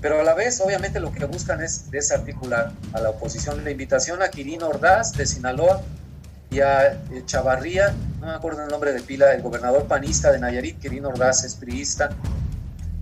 pero 0.00 0.20
a 0.20 0.24
la 0.24 0.34
vez 0.34 0.60
obviamente 0.60 1.00
lo 1.00 1.12
que 1.12 1.24
buscan 1.24 1.62
es 1.62 1.90
desarticular 1.90 2.72
a 2.92 3.00
la 3.00 3.10
oposición. 3.10 3.64
La 3.64 3.70
invitación 3.70 4.22
a 4.22 4.28
Quirino 4.28 4.68
Ordaz 4.68 5.12
de 5.12 5.26
Sinaloa 5.26 5.82
y 6.50 6.60
a 6.60 6.92
eh, 6.92 7.22
Chavarría, 7.26 7.94
no 8.20 8.28
me 8.28 8.32
acuerdo 8.32 8.62
el 8.62 8.68
nombre 8.68 8.92
de 8.92 9.00
pila, 9.00 9.34
el 9.34 9.42
gobernador 9.42 9.86
panista 9.86 10.32
de 10.32 10.38
Nayarit, 10.38 10.78
Quirino 10.78 11.08
Ordaz 11.08 11.44
es 11.44 11.54
priista, 11.56 12.10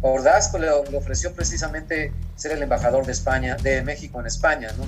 Ordaz 0.03 0.53
le, 0.55 0.71
ofreció 0.71 1.33
precisamente 1.33 2.13
ser 2.37 2.53
el 2.53 2.63
embajador 2.63 3.07
de 3.07 3.13
España, 3.13 3.57
de 3.57 3.83
México 3.83 4.21
en 4.21 4.27
España, 4.27 4.69
¿no? 4.77 4.85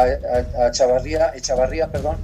A, 0.00 0.70
Chavarría, 0.70 1.32
Chavarría, 1.40 1.90
perdón, 1.90 2.16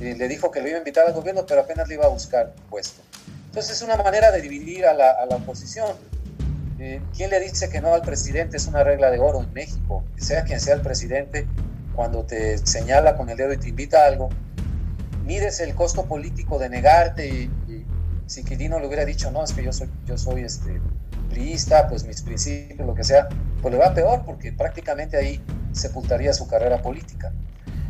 le 0.00 0.28
dijo 0.28 0.50
que 0.50 0.60
lo 0.60 0.68
iba 0.68 0.76
a 0.76 0.80
invitar 0.80 1.06
al 1.06 1.12
gobierno, 1.12 1.44
pero 1.46 1.62
apenas 1.62 1.88
le 1.88 1.94
iba 1.94 2.04
a 2.04 2.08
buscar 2.08 2.54
puesto. 2.70 3.02
Entonces 3.46 3.76
es 3.76 3.82
una 3.82 3.96
manera 3.96 4.30
de 4.30 4.42
dividir 4.42 4.84
a 4.86 4.92
la, 4.92 5.26
oposición. 5.30 5.96
Eh, 6.78 7.00
¿Quién 7.16 7.30
le 7.30 7.40
dice 7.40 7.70
que 7.70 7.80
no 7.80 7.94
al 7.94 8.02
presidente? 8.02 8.58
Es 8.58 8.66
una 8.66 8.84
regla 8.84 9.10
de 9.10 9.18
oro 9.18 9.42
en 9.42 9.52
México. 9.54 10.04
Sea 10.18 10.44
quien 10.44 10.60
sea 10.60 10.74
el 10.74 10.82
presidente, 10.82 11.46
cuando 11.94 12.24
te 12.24 12.58
señala 12.58 13.16
con 13.16 13.30
el 13.30 13.36
dedo 13.38 13.54
y 13.54 13.56
te 13.56 13.70
invita 13.70 14.04
a 14.04 14.08
algo, 14.08 14.28
mides 15.24 15.60
el 15.60 15.74
costo 15.74 16.04
político 16.04 16.58
de 16.58 16.68
negarte 16.68 17.26
y, 17.26 17.50
si 18.26 18.44
Quirino 18.44 18.78
le 18.78 18.86
hubiera 18.88 19.04
dicho, 19.04 19.30
no, 19.30 19.42
es 19.42 19.52
que 19.52 19.62
yo 19.62 19.72
soy, 19.72 19.88
yo 20.04 20.18
soy 20.18 20.42
este, 20.42 20.80
pues 21.88 22.04
mis 22.04 22.22
principios, 22.22 22.86
lo 22.86 22.94
que 22.94 23.04
sea, 23.04 23.28
pues 23.62 23.72
le 23.72 23.78
va 23.78 23.94
peor 23.94 24.24
porque 24.24 24.52
prácticamente 24.52 25.16
ahí 25.16 25.42
sepultaría 25.72 26.32
su 26.32 26.46
carrera 26.46 26.82
política. 26.82 27.32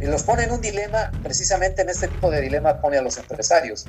Y 0.00 0.06
los 0.06 0.22
pone 0.22 0.44
en 0.44 0.52
un 0.52 0.60
dilema, 0.60 1.10
precisamente 1.22 1.82
en 1.82 1.88
este 1.88 2.08
tipo 2.08 2.30
de 2.30 2.40
dilema 2.40 2.80
pone 2.80 2.98
a 2.98 3.02
los 3.02 3.16
empresarios. 3.16 3.86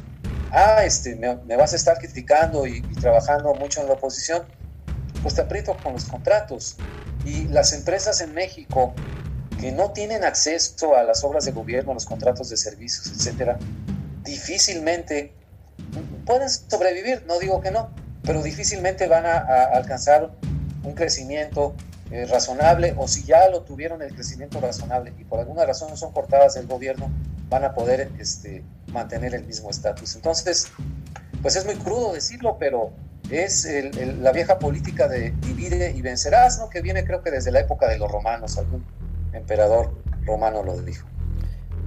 Ah, 0.51 0.83
este, 0.85 1.15
me, 1.15 1.55
vas 1.57 1.73
a 1.73 1.75
estar 1.75 1.97
criticando 1.97 2.65
y, 2.65 2.81
trabajando 3.01 3.53
mucho 3.55 3.81
en 3.81 3.87
la 3.87 3.93
oposición, 3.93 4.43
pues 5.21 5.35
te 5.35 5.41
aprieto 5.41 5.75
con 5.83 5.93
los 5.93 6.05
contratos. 6.05 6.77
Y 7.25 7.47
las 7.47 7.73
empresas 7.73 8.21
en 8.21 8.33
México 8.33 8.93
que 9.59 9.71
no 9.71 9.91
tienen 9.91 10.23
acceso 10.23 10.95
a 10.95 11.03
las 11.03 11.23
obras 11.23 11.43
de 11.45 11.51
gobierno, 11.51 11.93
los 11.93 12.05
contratos 12.05 12.49
de 12.49 12.57
servicios, 12.57 13.11
etcétera, 13.13 13.57
difícilmente 14.23 15.33
pueden 16.25 16.49
sobrevivir, 16.49 17.23
no 17.27 17.39
digo 17.39 17.59
que 17.59 17.71
no, 17.71 17.89
pero 18.27 18.43
difícilmente 18.43 19.07
van 19.07 19.25
a, 19.25 19.37
alcanzar 19.73 20.29
un 20.83 20.93
crecimiento 20.93 21.73
eh, 22.11 22.25
razonable 22.25 22.93
o 22.97 23.07
si 23.07 23.23
ya 23.23 23.49
lo 23.49 23.61
tuvieron 23.61 24.01
el 24.01 24.13
crecimiento 24.13 24.59
razonable 24.59 25.13
y 25.17 25.23
por 25.23 25.39
alguna 25.39 25.65
razón 25.65 25.95
son 25.95 26.11
cortadas 26.11 26.55
del 26.55 26.67
gobierno, 26.67 27.09
van 27.49 27.63
a 27.63 27.73
poder 27.73 28.11
este, 28.19 28.65
mantener 28.87 29.33
el 29.33 29.45
mismo 29.45 29.69
estatus. 29.69 30.15
Entonces, 30.15 30.67
pues 31.41 31.55
es 31.55 31.65
muy 31.65 31.75
crudo 31.75 32.13
decirlo, 32.13 32.57
pero 32.59 32.91
es 33.29 33.65
la 34.19 34.33
vieja 34.33 34.59
política 34.59 35.07
de 35.07 35.31
divide 35.31 35.91
y 35.91 36.01
vencerás, 36.01 36.59
¿no? 36.59 36.69
que 36.69 36.81
viene 36.81 37.05
creo 37.05 37.23
que 37.23 37.31
desde 37.31 37.51
la 37.51 37.61
época 37.61 37.87
de 37.87 37.97
los 37.97 38.11
romanos, 38.11 38.57
algún 38.57 38.85
emperador 39.31 39.93
romano 40.25 40.63
lo 40.63 40.81
dijo. 40.81 41.07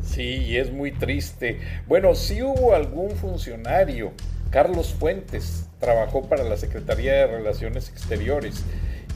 Sí, 0.03 0.22
y 0.22 0.57
es 0.57 0.72
muy 0.72 0.93
triste. 0.93 1.61
Bueno, 1.86 2.14
sí 2.14 2.43
hubo 2.43 2.74
algún 2.74 3.11
funcionario, 3.11 4.12
Carlos 4.51 4.93
Fuentes, 4.93 5.67
trabajó 5.79 6.29
para 6.29 6.45
la 6.45 6.57
Secretaría 6.57 7.13
de 7.13 7.27
Relaciones 7.27 7.89
Exteriores 7.89 8.65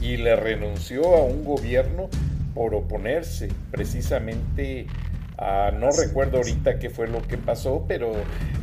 y 0.01 0.17
le 0.17 0.35
renunció 0.35 1.15
a 1.15 1.23
un 1.23 1.43
gobierno 1.43 2.09
por 2.53 2.73
oponerse 2.73 3.49
precisamente 3.71 4.87
a, 5.37 5.71
no 5.71 5.91
recuerdo 5.91 6.37
ahorita 6.37 6.79
qué 6.79 6.89
fue 6.89 7.07
lo 7.07 7.21
que 7.21 7.37
pasó, 7.37 7.85
pero 7.87 8.13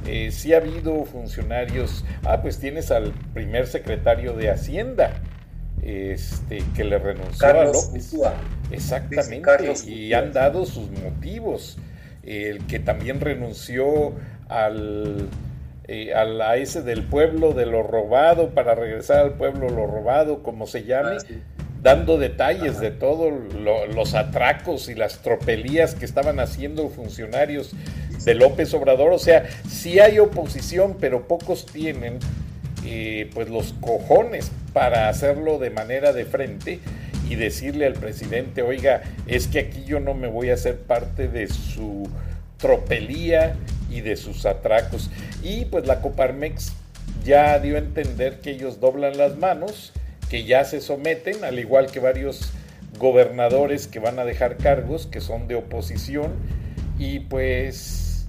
eh, 0.07 0.31
sí 0.33 0.55
ha 0.55 0.59
habido 0.59 1.05
funcionarios, 1.05 2.05
ah, 2.25 2.41
pues 2.41 2.59
tienes 2.59 2.91
al 2.91 3.13
primer 3.35 3.67
secretario 3.67 4.33
de 4.33 4.51
Hacienda, 4.51 5.21
este, 5.83 6.63
que 6.75 6.85
le 6.85 6.99
renunció 6.99 7.47
a 7.47 7.65
López. 7.65 8.15
Exactamente, 8.71 9.75
y 9.87 10.13
han 10.15 10.33
dado 10.33 10.65
sus 10.65 10.91
motivos. 10.91 11.79
El 12.23 12.65
que 12.67 12.79
también 12.79 13.21
renunció 13.21 14.15
al, 14.49 15.29
eh, 15.95 16.15
a 16.15 16.57
ese 16.57 16.81
del 16.81 17.03
pueblo 17.03 17.53
de 17.53 17.67
lo 17.67 17.83
robado 17.83 18.49
para 18.55 18.75
regresar 18.75 19.19
al 19.19 19.35
pueblo 19.35 19.69
lo 19.69 19.87
robado, 19.87 20.43
como 20.43 20.67
se 20.67 20.85
llame, 20.85 21.19
ah, 21.19 21.35
dando 21.83 22.17
detalles 22.17 22.81
de 22.81 22.91
todos 22.91 23.31
los 23.95 24.15
atracos 24.15 24.89
y 24.89 24.95
las 24.95 25.19
tropelías 25.19 25.95
que 25.95 26.07
estaban 26.07 26.41
haciendo 26.41 26.89
funcionarios 26.89 27.73
de 28.25 28.35
López 28.35 28.73
Obrador. 28.73 29.13
O 29.13 29.19
sea, 29.19 29.45
sí 29.69 30.01
hay 30.01 30.19
oposición, 30.19 30.97
pero 30.99 31.29
pocos 31.29 31.67
tienen 31.67 32.21
eh, 32.87 33.29
pues 33.35 33.51
los 33.51 33.75
cojones 33.75 34.51
para 34.73 35.11
hacerlo 35.11 35.59
de 35.59 35.69
manera 35.69 36.15
de 36.15 36.25
frente 36.25 36.81
y 37.29 37.35
decirle 37.35 37.85
al 37.85 37.95
presidente, 37.95 38.63
oiga, 38.63 39.03
es 39.27 39.47
que 39.47 39.59
aquí 39.59 39.85
yo 39.85 40.01
no 40.01 40.15
me 40.15 40.29
voy 40.29 40.49
a 40.49 40.55
hacer 40.55 40.79
parte 40.79 41.29
de 41.29 41.49
su 41.49 42.09
tropelía 42.63 43.57
y 43.91 44.01
de 44.01 44.17
sus 44.17 44.47
atracos. 44.47 45.11
Y 45.43 45.67
pues 45.67 45.87
la 45.87 46.01
Coparmex 46.01 46.73
ya 47.25 47.59
dio 47.59 47.75
a 47.75 47.81
entender 47.81 48.41
que 48.41 48.53
ellos 48.53 48.81
doblan 48.81 49.19
las 49.19 49.37
manos, 49.37 49.93
que 50.31 50.45
ya 50.45 50.65
se 50.65 50.81
someten, 50.81 51.45
al 51.45 51.59
igual 51.59 51.91
que 51.91 52.01
varios 52.01 52.53
gobernadores 52.99 53.87
que 53.89 53.99
van 53.99 54.19
a 54.19 54.25
dejar 54.25 54.57
cargos, 54.57 55.07
que 55.07 55.21
son 55.21 55.49
de 55.49 55.57
oposición, 55.57 56.33
y 56.99 57.21
pues 57.21 58.27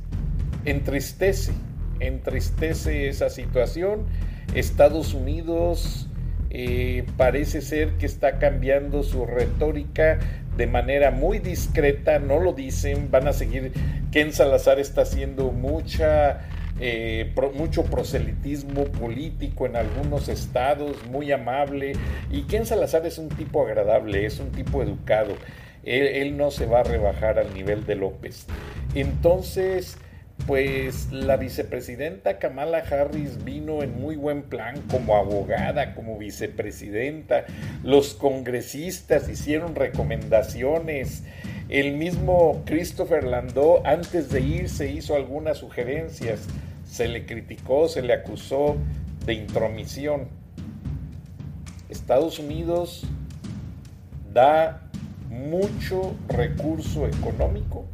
entristece, 0.66 1.54
entristece 2.00 3.08
esa 3.08 3.30
situación. 3.30 4.08
Estados 4.56 5.14
Unidos 5.14 6.08
eh, 6.50 7.06
parece 7.18 7.62
ser 7.62 7.94
que 7.98 8.06
está 8.06 8.40
cambiando 8.40 9.04
su 9.04 9.26
retórica 9.26 10.20
de 10.58 10.68
manera 10.68 11.12
muy 11.12 11.40
discreta, 11.40 12.20
no 12.20 12.40
lo 12.40 12.54
dicen, 12.54 13.10
van 13.10 13.28
a 13.28 13.34
seguir, 13.34 13.72
Ken 14.12 14.32
Salazar 14.34 14.80
está 14.80 15.02
haciendo 15.02 15.52
mucha, 15.52 16.42
eh, 16.80 17.34
mucho 17.56 17.84
proselitismo 17.84 18.86
político 18.86 19.66
en 19.66 19.76
algunos 19.76 20.30
estados, 20.30 21.06
muy 21.08 21.32
amable, 21.32 21.94
y 22.32 22.44
Ken 22.44 22.66
Salazar 22.66 23.06
es 23.06 23.18
un 23.18 23.30
tipo 23.30 23.66
agradable, 23.66 24.26
es 24.26 24.40
un 24.40 24.52
tipo 24.52 24.84
educado, 24.84 25.36
él 25.84 26.38
no 26.38 26.50
se 26.50 26.66
va 26.66 26.80
a 26.80 26.84
rebajar 26.84 27.40
al 27.40 27.54
nivel 27.54 27.86
de 27.86 27.96
López. 27.96 28.46
Entonces, 28.96 29.98
pues 30.48 31.12
la 31.12 31.38
vicepresidenta 31.38 32.38
Kamala 32.38 32.80
Harris 32.80 33.44
vino 33.44 33.82
en 33.82 34.00
muy 34.00 34.16
buen 34.16 34.44
plan 34.44 34.82
como 34.90 35.16
abogada, 35.16 35.96
como 35.96 36.18
vicepresidenta. 36.18 37.46
Los 37.84 38.14
congresistas 38.14 39.30
hicieron 39.30 39.76
recomendaciones. 39.76 41.24
El 41.70 41.94
mismo 41.94 42.64
Christopher 42.66 43.24
Landau 43.24 43.82
antes 43.86 44.30
de 44.30 44.42
irse 44.42 44.92
hizo 44.92 45.16
algunas 45.16 45.60
sugerencias. 45.60 46.42
Se 46.86 47.08
le 47.08 47.26
criticó, 47.26 47.88
se 47.88 48.02
le 48.02 48.14
acusó 48.14 48.76
de 49.26 49.34
intromisión. 49.34 50.28
Estados 51.90 52.40
Unidos 52.40 53.06
da 54.34 54.82
mucho 55.30 56.16
recurso 56.28 57.08
económico 57.08 57.86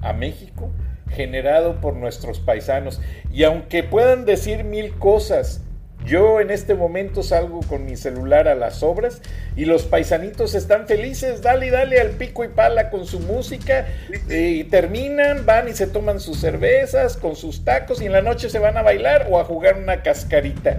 a 0.00 0.12
México 0.12 0.70
generado 1.12 1.80
por 1.80 1.94
nuestros 1.94 2.40
paisanos. 2.40 3.00
Y 3.32 3.44
aunque 3.44 3.82
puedan 3.82 4.24
decir 4.24 4.64
mil 4.64 4.92
cosas, 4.98 5.62
yo 6.04 6.40
en 6.40 6.50
este 6.50 6.74
momento 6.74 7.22
salgo 7.22 7.60
con 7.60 7.84
mi 7.84 7.96
celular 7.96 8.48
a 8.48 8.56
las 8.56 8.82
obras 8.82 9.22
y 9.54 9.66
los 9.66 9.84
paisanitos 9.84 10.54
están 10.54 10.88
felices, 10.88 11.42
dale, 11.42 11.70
dale 11.70 12.00
al 12.00 12.10
pico 12.10 12.44
y 12.44 12.48
pala 12.48 12.90
con 12.90 13.06
su 13.06 13.20
música 13.20 13.86
y 14.28 14.64
terminan, 14.64 15.46
van 15.46 15.68
y 15.68 15.74
se 15.74 15.86
toman 15.86 16.18
sus 16.18 16.40
cervezas 16.40 17.16
con 17.16 17.36
sus 17.36 17.64
tacos 17.64 18.02
y 18.02 18.06
en 18.06 18.12
la 18.12 18.22
noche 18.22 18.50
se 18.50 18.58
van 18.58 18.76
a 18.76 18.82
bailar 18.82 19.28
o 19.30 19.38
a 19.38 19.44
jugar 19.44 19.76
una 19.78 20.02
cascarita 20.02 20.78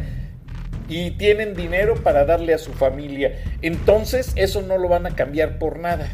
y 0.89 1.11
tienen 1.11 1.55
dinero 1.55 1.95
para 1.95 2.25
darle 2.25 2.53
a 2.53 2.57
su 2.57 2.73
familia. 2.73 3.41
Entonces 3.61 4.33
eso 4.35 4.61
no 4.61 4.77
lo 4.77 4.89
van 4.89 5.05
a 5.05 5.15
cambiar 5.15 5.57
por 5.57 5.79
nada 5.79 6.09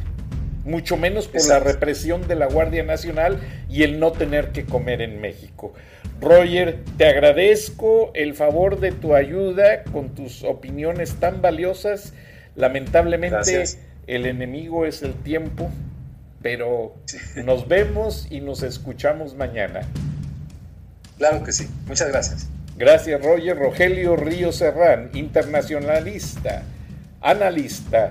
mucho 0.65 0.97
menos 0.97 1.27
por 1.27 1.45
la 1.47 1.59
represión 1.59 2.27
de 2.27 2.35
la 2.35 2.47
Guardia 2.47 2.83
Nacional 2.83 3.39
y 3.69 3.83
el 3.83 3.99
no 3.99 4.11
tener 4.11 4.49
que 4.49 4.65
comer 4.65 5.01
en 5.01 5.21
México. 5.21 5.73
Roger, 6.21 6.79
te 6.97 7.07
agradezco 7.07 8.11
el 8.13 8.35
favor 8.35 8.79
de 8.79 8.91
tu 8.91 9.15
ayuda 9.15 9.83
con 9.83 10.09
tus 10.09 10.43
opiniones 10.43 11.15
tan 11.15 11.41
valiosas. 11.41 12.13
Lamentablemente 12.55 13.63
el 14.07 14.25
enemigo 14.25 14.85
es 14.85 15.01
el 15.01 15.13
tiempo, 15.13 15.69
pero 16.41 16.95
nos 17.45 17.67
vemos 17.67 18.27
y 18.29 18.41
nos 18.41 18.63
escuchamos 18.63 19.35
mañana. 19.35 19.81
Claro 21.17 21.43
que 21.43 21.51
sí. 21.51 21.67
Muchas 21.87 22.09
gracias. 22.09 22.47
Gracias, 22.77 23.21
Roger. 23.21 23.57
Rogelio 23.57 24.15
Río 24.15 24.51
Serrán, 24.51 25.09
internacionalista, 25.13 26.63
analista, 27.21 28.09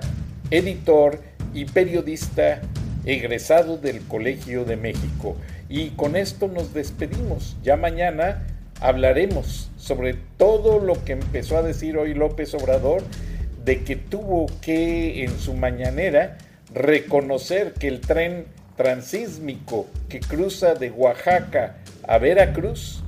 editor 0.51 1.19
y 1.53 1.65
periodista 1.65 2.61
egresado 3.05 3.77
del 3.77 4.01
Colegio 4.01 4.65
de 4.65 4.77
México. 4.77 5.35
Y 5.69 5.89
con 5.91 6.15
esto 6.15 6.47
nos 6.47 6.73
despedimos. 6.73 7.57
Ya 7.63 7.77
mañana 7.77 8.45
hablaremos 8.81 9.69
sobre 9.77 10.15
todo 10.37 10.79
lo 10.79 11.03
que 11.03 11.13
empezó 11.13 11.57
a 11.57 11.63
decir 11.63 11.97
hoy 11.97 12.13
López 12.13 12.53
Obrador, 12.53 13.03
de 13.65 13.83
que 13.83 13.95
tuvo 13.95 14.47
que 14.61 15.23
en 15.23 15.37
su 15.37 15.53
mañanera 15.53 16.37
reconocer 16.73 17.73
que 17.73 17.87
el 17.87 17.99
tren 17.99 18.45
transísmico 18.77 19.87
que 20.07 20.19
cruza 20.19 20.75
de 20.75 20.91
Oaxaca 20.91 21.75
a 22.07 22.17
Veracruz 22.17 23.03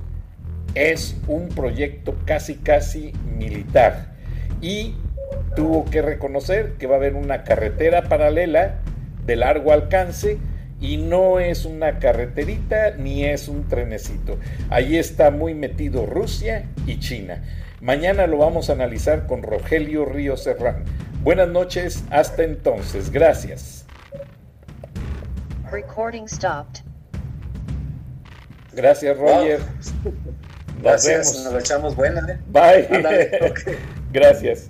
es 0.75 1.15
un 1.27 1.49
proyecto 1.49 2.15
casi 2.25 2.55
casi 2.55 3.13
militar 3.37 4.13
y 4.61 4.95
tuvo 5.55 5.85
que 5.85 6.01
reconocer 6.01 6.73
que 6.73 6.87
va 6.87 6.95
a 6.95 6.97
haber 6.97 7.15
una 7.15 7.43
carretera 7.43 8.03
paralela 8.03 8.75
de 9.25 9.35
largo 9.35 9.71
alcance 9.71 10.37
y 10.79 10.97
no 10.97 11.39
es 11.39 11.65
una 11.65 11.99
carreterita 11.99 12.91
ni 12.97 13.25
es 13.25 13.47
un 13.47 13.67
trenecito. 13.67 14.37
Ahí 14.69 14.97
está 14.97 15.29
muy 15.29 15.53
metido 15.53 16.05
Rusia 16.05 16.65
y 16.87 16.99
China. 16.99 17.43
Mañana 17.81 18.27
lo 18.27 18.37
vamos 18.37 18.69
a 18.69 18.73
analizar 18.73 19.27
con 19.27 19.43
Rogelio 19.43 20.05
Río 20.05 20.37
Serrán. 20.37 20.83
Buenas 21.23 21.49
noches, 21.49 22.03
hasta 22.09 22.43
entonces. 22.43 23.11
Gracias. 23.11 23.85
Recording 25.71 26.27
stopped. 26.27 26.81
Gracias, 28.73 29.17
Roger. 29.17 29.59
Gracias, 30.81 31.43
nos 31.43 31.53
lo 31.53 31.59
echamos 31.59 31.95
buena. 31.95 32.21
¿eh? 32.27 32.39
Bye. 32.47 33.53
Gracias. 34.11 34.69